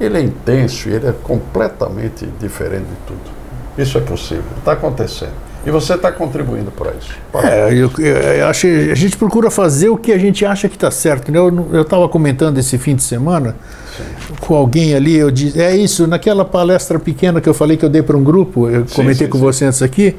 [0.00, 3.30] ele é intenso e ele é completamente diferente de tudo.
[3.76, 5.47] Isso é possível, está acontecendo.
[5.66, 7.10] E você está contribuindo para isso.
[7.44, 10.90] É, eu, eu, acho a gente procura fazer o que a gente acha que está
[10.90, 11.30] certo.
[11.30, 11.38] Né?
[11.38, 13.56] Eu estava comentando esse fim de semana
[13.96, 14.34] Sim.
[14.40, 17.88] com alguém ali, eu disse, é isso, naquela palestra pequena que eu falei que eu
[17.88, 20.14] dei para um grupo, eu sim, comentei sim, com você antes aqui,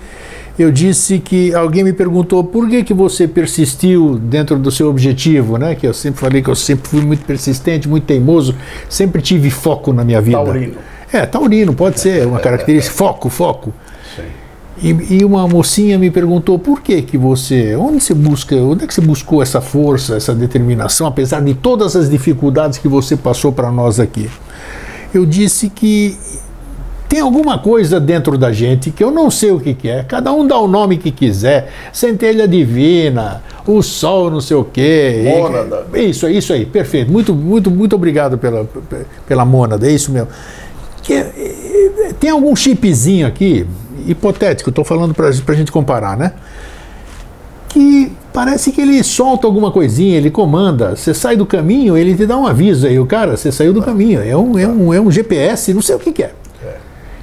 [0.57, 5.57] eu disse que alguém me perguntou por que, que você persistiu dentro do seu objetivo,
[5.57, 5.73] né?
[5.73, 8.53] Que eu sempre falei que eu sempre fui muito persistente, muito teimoso,
[8.89, 10.37] sempre tive foco na minha vida.
[10.37, 10.75] Taurino.
[11.13, 12.93] É, taurino, pode ser uma característica.
[12.93, 13.73] foco, foco.
[14.81, 18.87] E, e, uma mocinha me perguntou por que que você, onde você busca, onde é
[18.87, 23.51] que você buscou essa força, essa determinação, apesar de todas as dificuldades que você passou
[23.51, 24.29] para nós aqui?
[25.13, 26.17] Eu disse que
[27.09, 30.03] tem alguma coisa dentro da gente que eu não sei o que, que é.
[30.03, 31.73] Cada um dá o nome que quiser.
[31.91, 35.23] Centelha divina, o sol, não sei o quê.
[35.25, 35.87] Mônada.
[35.95, 37.11] Isso, isso aí, perfeito.
[37.11, 38.65] Muito, muito, muito obrigado pela,
[39.27, 40.29] pela mônada, é isso mesmo.
[41.01, 43.65] Que, é, tem algum chipzinho aqui,
[44.11, 46.33] hipotético, estou falando para a gente comparar, né?
[47.69, 50.95] Que parece que ele solta alguma coisinha, ele comanda.
[50.95, 53.81] Você sai do caminho, ele te dá um aviso aí, o cara, você saiu do
[53.81, 54.21] caminho.
[54.21, 56.33] É um, é, um, é um GPS, não sei o que, que é.
[56.63, 56.77] é.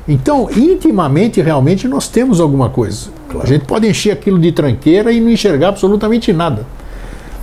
[0.06, 3.08] Então, intimamente, realmente, nós temos alguma coisa.
[3.40, 6.64] A gente pode encher aquilo de tranqueira e não enxergar absolutamente nada.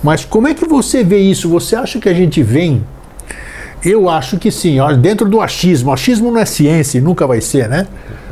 [0.02, 1.48] Mas como é que você vê isso?
[1.50, 2.84] Você acha que a gente vem
[3.84, 5.92] eu acho que sim, dentro do achismo.
[5.92, 7.86] Achismo não é ciência, nunca vai ser, né?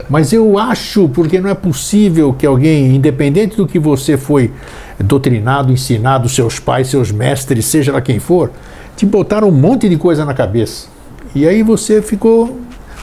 [0.09, 4.51] Mas eu acho, porque não é possível que alguém, independente do que você foi
[4.99, 8.51] doutrinado, ensinado, seus pais, seus mestres, seja lá quem for,
[8.97, 10.87] te botaram um monte de coisa na cabeça.
[11.35, 12.59] E aí você ficou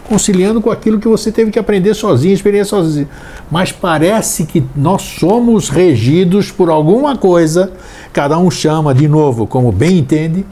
[0.08, 3.08] conciliando com aquilo que você teve que aprender sozinho, experiência sozinho.
[3.50, 7.72] Mas parece que nós somos regidos por alguma coisa,
[8.12, 10.44] cada um chama de novo como bem entende,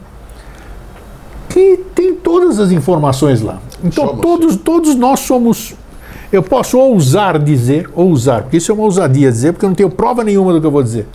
[1.58, 3.60] que tem todas as informações lá.
[3.82, 5.74] Então todos, todos nós somos.
[6.30, 9.90] Eu posso ousar dizer, ousar, porque isso é uma ousadia dizer, porque eu não tenho
[9.90, 11.06] prova nenhuma do que eu vou dizer.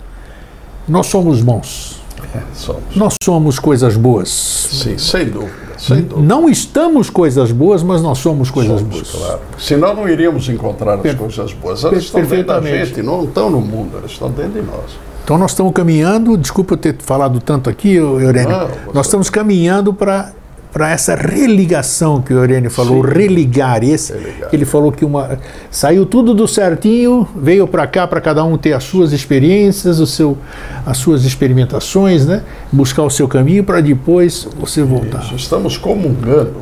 [0.88, 2.02] Nós somos bons.
[2.34, 2.96] É, somos.
[2.96, 4.28] Nós somos coisas boas.
[4.28, 6.26] Sim, sem dúvida, sem dúvida.
[6.26, 9.10] Não estamos coisas boas, mas nós somos coisas somos, boas.
[9.10, 9.40] Claro.
[9.56, 11.84] Senão não iríamos encontrar as per coisas boas.
[11.84, 15.13] Elas estão dentro da gente, não estão no mundo, elas estão dentro de nós.
[15.24, 20.32] Então nós estamos caminhando, desculpa eu ter falado tanto aqui, Eurênio, nós estamos caminhando para
[20.70, 23.12] para essa religação que o Eurênio falou, Sim.
[23.12, 24.50] religar esse, religar.
[24.52, 25.38] ele falou que uma
[25.70, 30.06] saiu tudo do certinho, veio para cá para cada um ter as suas experiências, o
[30.06, 30.36] seu,
[30.84, 32.42] as suas experimentações, né?
[32.72, 35.22] Buscar o seu caminho para depois você voltar.
[35.22, 35.36] Isso.
[35.36, 36.56] Estamos comungando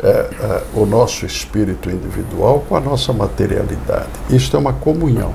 [0.00, 4.06] é, é, o nosso espírito individual com a nossa materialidade.
[4.30, 5.32] Isto é uma comunhão.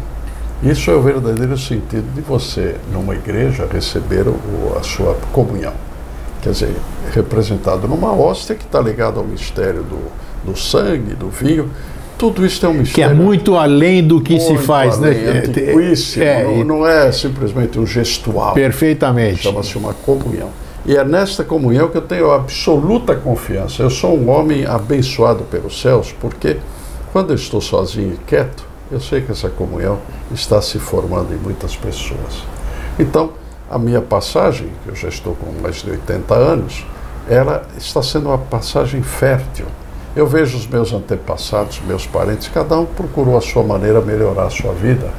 [0.64, 5.74] Isso é o verdadeiro sentido de você, numa igreja, receber o, a sua comunhão.
[6.42, 6.76] Quer dizer,
[7.14, 10.00] representado numa hóstia que está ligada ao mistério do,
[10.52, 11.70] do sangue, do vinho.
[12.18, 13.16] Tudo isso é um mistério.
[13.16, 15.10] Que é muito além do que se faz, né?
[15.10, 15.40] além, né?
[15.40, 18.54] Antiquíssimo, é, não, não é simplesmente um gestual.
[18.54, 19.44] Perfeitamente.
[19.44, 20.50] Chama-se uma comunhão.
[20.86, 23.82] E é nesta comunhão que eu tenho absoluta confiança.
[23.82, 26.58] Eu sou um homem abençoado pelos céus, porque
[27.12, 30.00] quando eu estou sozinho e quieto, eu sei que essa comunhão
[30.32, 32.44] está se formando em muitas pessoas.
[33.00, 33.32] Então,
[33.70, 36.86] a minha passagem, que eu já estou com mais de 80 anos,
[37.28, 39.66] ela está sendo uma passagem fértil.
[40.16, 44.50] Eu vejo os meus antepassados, meus parentes, cada um procurou a sua maneira melhorar a
[44.50, 45.10] sua vida,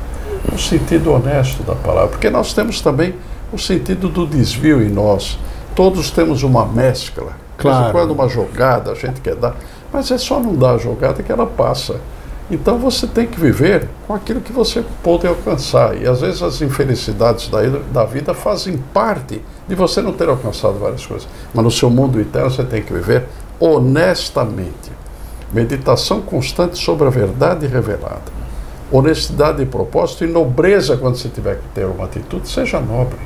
[0.51, 3.15] no sentido honesto da palavra, porque nós temos também
[3.53, 5.39] o sentido do desvio em nós.
[5.75, 7.33] Todos temos uma mescla.
[7.57, 7.93] Claro.
[7.93, 9.57] Quando uma jogada a gente quer dar,
[9.93, 12.01] mas é só não dar a jogada que ela passa.
[12.51, 15.97] Então você tem que viver com aquilo que você pode alcançar.
[15.97, 17.61] E às vezes as infelicidades da,
[17.93, 21.27] da vida fazem parte de você não ter alcançado várias coisas.
[21.55, 23.27] Mas no seu mundo interno você tem que viver
[23.59, 24.93] honestamente.
[25.53, 28.35] Meditação constante sobre a verdade revelada.
[28.93, 33.19] Honestidade de propósito e nobreza quando você tiver que ter uma atitude, seja nobre.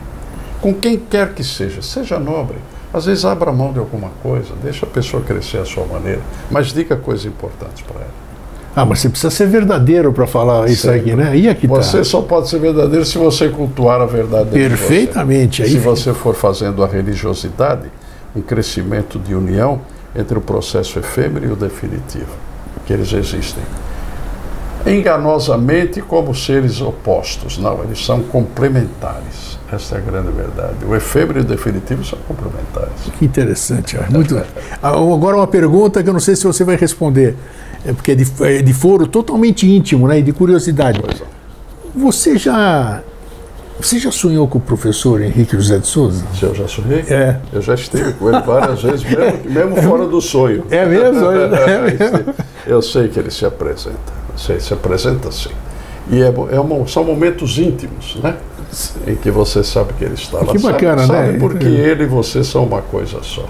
[0.61, 2.59] Com quem quer que seja, seja nobre.
[2.93, 6.69] Às vezes abra mão de alguma coisa, deixa a pessoa crescer à sua maneira, mas
[6.69, 8.28] diga coisas importantes para ela.
[8.77, 11.37] Ah, mas você precisa ser verdadeiro para falar isso aqui, né?
[11.37, 11.75] E aqui tá.
[11.75, 12.05] Você tá.
[12.05, 14.51] só pode ser verdadeiro se você cultuar a verdade.
[14.51, 15.63] Perfeitamente.
[15.63, 15.71] Você.
[15.71, 17.91] Se você for fazendo a religiosidade,
[18.37, 19.81] um crescimento de união
[20.15, 22.31] entre o processo efêmero e o definitivo,
[22.87, 23.63] que eles existem.
[24.87, 27.59] Enganosamente como seres opostos.
[27.59, 29.59] Não, eles são complementares.
[29.71, 30.85] Essa é a grande verdade.
[30.87, 32.95] O efêmero e o definitivo são complementares.
[33.19, 33.99] Que interessante.
[34.09, 34.41] Muito...
[34.83, 37.37] Agora uma pergunta que eu não sei se você vai responder
[37.85, 40.19] é porque é de, é de foro totalmente íntimo, né?
[40.19, 41.01] E de curiosidade.
[41.95, 43.03] Você já
[43.81, 46.25] você já sonhou com o professor Henrique José de Souza?
[46.43, 47.05] Eu já sonhei?
[47.09, 47.39] É.
[47.53, 50.65] Eu já estive com ele várias vezes, mesmo, mesmo é, fora do sonho.
[50.69, 51.27] É mesmo?
[51.31, 52.35] É mesmo?
[52.67, 54.13] Eu sei que ele se apresenta.
[54.37, 55.51] Sei, se apresenta sim.
[56.11, 58.37] E é, é uma, são momentos íntimos, né?
[59.07, 60.47] Em que você sabe que ele está lá.
[60.47, 61.27] Que bacana, sabe, né?
[61.27, 63.45] Sabe porque ele e você são uma coisa só.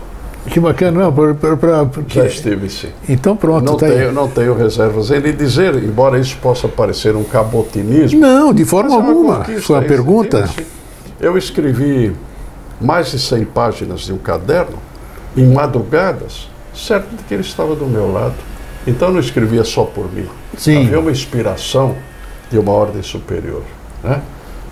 [0.50, 2.18] Que bacana, não, pra, pra, pra, porque...
[2.18, 2.88] Já estive sim.
[3.08, 4.14] Então pronto, não tá tenho, aí.
[4.14, 8.20] não tenho reservas em lhe dizer, embora isso possa parecer um cabotinismo.
[8.20, 9.38] Não, de forma é uma alguma.
[9.38, 10.48] uma isso, pergunta.
[11.20, 12.14] Eu escrevi
[12.80, 14.78] mais de 100 páginas de um caderno
[15.36, 18.34] em madrugadas, certo de que ele estava do meu lado.
[18.86, 20.26] Então eu não escrevia só por mim.
[20.56, 20.86] Sim.
[20.86, 21.96] Havia uma inspiração
[22.50, 23.62] de uma ordem superior.
[24.02, 24.22] Né?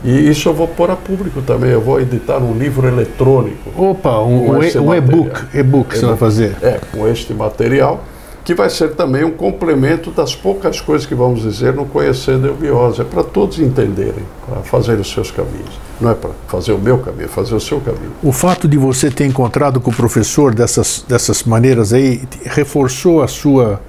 [0.05, 1.71] E isso eu vou pôr a público também.
[1.71, 3.71] Eu vou editar um livro eletrônico.
[3.77, 6.57] Opa, um, um, e-book, e-book que você vai fazer.
[6.63, 8.05] É, com este material,
[8.45, 12.51] que vai ser também um complemento das poucas coisas que vamos dizer no Conhecendo a
[12.51, 13.01] Eubiose.
[13.01, 15.81] É para todos entenderem, para fazerem os seus caminhos.
[16.01, 18.13] Não é para fazer o meu caminho, é fazer o seu caminho.
[18.23, 23.29] O fato de você ter encontrado com o professor dessas, dessas maneiras aí reforçou a
[23.29, 23.81] sua.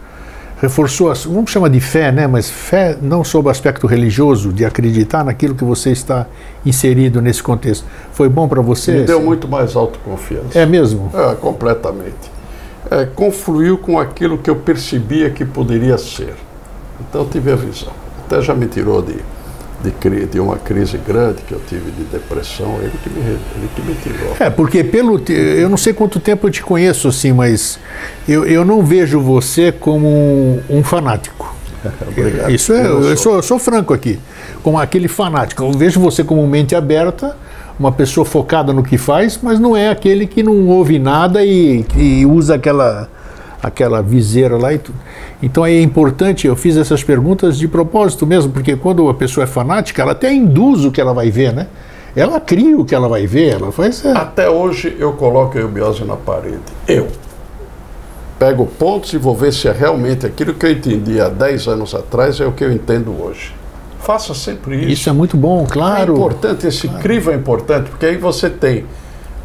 [0.60, 2.26] Reforçou a vamos chamar de fé, né?
[2.26, 6.26] Mas fé não sob o aspecto religioso, de acreditar naquilo que você está
[6.66, 7.86] inserido nesse contexto.
[8.12, 8.92] Foi bom para você?
[8.94, 10.58] Me deu muito mais autoconfiança.
[10.58, 11.12] É mesmo?
[11.14, 12.32] É, completamente.
[12.90, 16.34] É, confluiu com aquilo que eu percebia que poderia ser.
[17.00, 17.94] Então eu tive a visão.
[18.26, 19.16] Até já me tirou de,
[19.92, 23.82] de, de uma crise grande que eu tive de depressão, ele que me, ele que
[23.82, 24.36] me tirou.
[24.40, 25.22] É, porque pelo.
[25.30, 27.80] Eu não sei quanto tempo eu te conheço, assim, mas
[28.28, 31.56] eu, eu não vejo você como um, um fanático.
[32.08, 32.52] Obrigado.
[32.52, 33.18] Isso é, Eu eu sou.
[33.18, 34.20] sou, eu sou franco aqui,
[34.64, 35.64] como aquele fanático.
[35.64, 37.36] Eu vejo você como mente aberta,
[37.80, 41.86] uma pessoa focada no que faz, mas não é aquele que não ouve nada e,
[41.96, 43.10] e usa aquela,
[43.68, 44.98] aquela viseira lá e tudo.
[45.42, 49.48] Então é importante, eu fiz essas perguntas de propósito mesmo, porque quando a pessoa é
[49.48, 51.68] fanática, ela até induz o que ela vai ver, né?
[52.16, 54.04] Ela cria o que ela vai ver, ela faz.
[54.04, 56.58] é, Até hoje eu coloco a eubiose na parede.
[56.88, 57.08] Eu.
[58.40, 61.96] Pego pontos e vou ver se é realmente aquilo que eu entendi há 10 anos
[61.96, 63.54] atrás é o que eu entendo hoje.
[64.00, 64.90] Faça sempre isso.
[64.90, 66.14] Isso é muito bom, claro.
[66.14, 68.86] É importante, esse crivo é importante, porque aí você tem,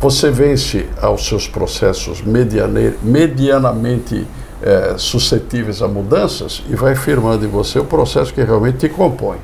[0.03, 4.27] você vence aos seus processos mediane- medianamente
[4.61, 9.37] eh, suscetíveis a mudanças e vai firmando em você o processo que realmente te compõe.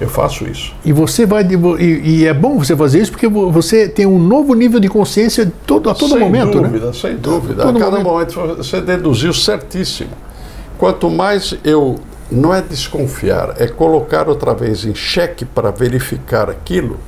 [0.00, 0.74] Eu faço isso.
[0.84, 1.42] E você vai
[1.78, 4.88] e, e é bom você fazer isso porque vo- você tem um novo nível de
[4.88, 6.68] consciência todo, a todo sem momento, né?
[6.68, 7.62] dúvida, sem dúvida.
[7.62, 8.36] a cada momento.
[8.38, 8.56] momento.
[8.56, 10.10] você deduziu certíssimo.
[10.78, 11.96] Quanto mais eu
[12.30, 16.98] não é desconfiar, é colocar outra vez em xeque para verificar aquilo.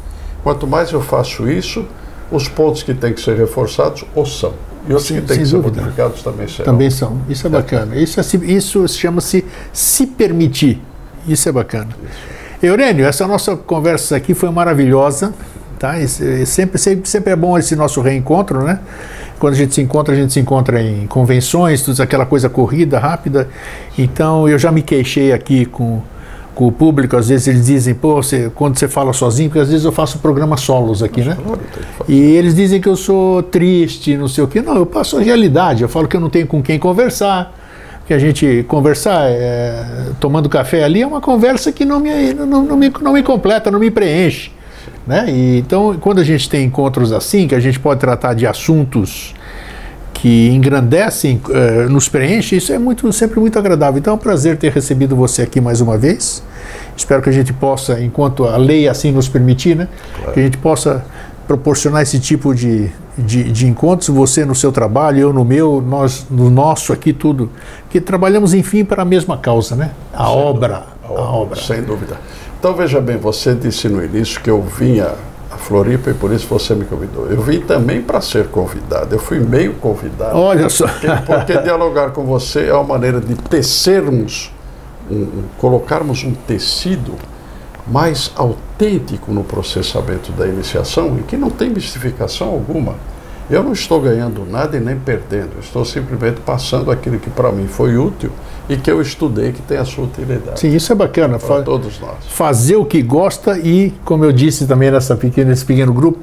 [0.43, 1.85] Quanto mais eu faço isso,
[2.31, 4.53] os pontos que têm que ser reforçados ou são.
[4.89, 5.81] E os que têm que ser dúvida.
[5.81, 6.72] modificados também serão.
[6.72, 7.20] Também são.
[7.29, 7.97] Isso é bacana.
[7.97, 10.81] Isso, é isso chama-se se permitir.
[11.26, 11.89] Isso é bacana.
[12.62, 15.33] Eurênio, essa nossa conversa aqui foi maravilhosa.
[15.79, 15.97] Tá?
[15.97, 18.81] É sempre, sempre, sempre é bom esse nosso reencontro, né?
[19.39, 22.99] Quando a gente se encontra, a gente se encontra em convenções, tudo aquela coisa corrida,
[22.99, 23.49] rápida.
[23.97, 26.03] Então, eu já me queixei aqui com,
[26.59, 27.16] com o público.
[27.16, 30.18] Às vezes eles dizem, pô, você, quando você fala sozinho, porque às vezes eu faço
[30.18, 31.36] programa solos aqui, né?
[31.40, 31.61] Claro.
[32.09, 34.61] E eles dizem que eu sou triste, não sei o quê.
[34.61, 35.84] Não, eu passo a realidade.
[35.84, 37.54] Eu falo que eu não tenho com quem conversar.
[38.09, 39.84] Que a gente conversar é,
[40.18, 43.70] tomando café ali é uma conversa que não me, não, não me, não me completa,
[43.70, 44.50] não me preenche.
[45.06, 45.26] Né?
[45.28, 49.32] E, então, quando a gente tem encontros assim, que a gente pode tratar de assuntos
[50.21, 53.99] que engrandecem, eh, nos preenche, isso é muito, sempre muito agradável.
[53.99, 56.43] Então é um prazer ter recebido você aqui mais uma vez.
[56.97, 59.87] Espero que a gente possa, enquanto a lei assim nos permitir, né,
[60.35, 61.05] que a gente possa
[61.47, 66.27] proporcionar esse tipo de, de, de encontros, você no seu trabalho, eu no meu, nós
[66.29, 67.49] no nosso aqui, tudo.
[67.89, 69.93] Que trabalhamos, enfim, para a mesma causa, né?
[70.12, 70.83] A obra.
[71.05, 71.61] A obra.
[71.61, 72.16] Sem dúvida.
[72.59, 75.12] Então veja bem, você disse no início que eu vinha
[75.59, 77.26] Floripa e por isso você me convidou.
[77.26, 79.14] Eu vim também para ser convidado.
[79.14, 80.36] Eu fui meio convidado.
[80.38, 80.86] Olha só.
[80.88, 84.52] Porque, porque dialogar com você é uma maneira de tecermos,
[85.11, 87.14] um- um- colocarmos um tecido
[87.86, 92.94] mais autêntico no processamento da iniciação e que não tem mistificação alguma.
[93.50, 97.50] Eu não estou ganhando nada e nem perdendo, eu estou simplesmente passando aquilo que para
[97.50, 98.30] mim foi útil
[98.69, 101.39] e que eu estudei que tem a sua utilidade Sim, isso é bacana.
[101.39, 102.16] para Fa- todos nós.
[102.29, 106.19] fazer o que gosta e, como eu disse também nessa pequena, nesse pequeno grupo,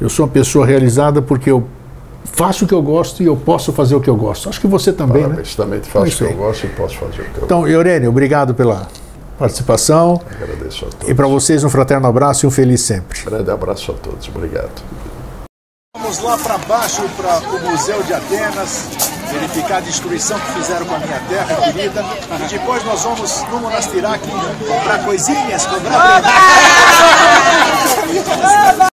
[0.00, 1.64] eu sou uma pessoa realizada porque eu
[2.24, 4.48] faço o que eu gosto e eu posso fazer o que eu gosto.
[4.48, 5.28] Acho que você também, né?
[5.28, 8.08] Parabéns, também faço o que eu gosto e posso fazer o que eu Então, Eurênio,
[8.10, 8.86] obrigado pela
[9.38, 11.08] participação agradeço a todos.
[11.08, 13.20] e para vocês um fraterno abraço e um feliz sempre.
[13.24, 14.70] Grande abraço a todos, obrigado.
[16.08, 18.88] Vamos lá para baixo, para o Museu de Atenas,
[19.30, 22.02] verificar a destruição que fizeram com a minha terra querida.
[22.46, 26.22] E depois nós vamos no Monastirac comprar coisinhas, comprar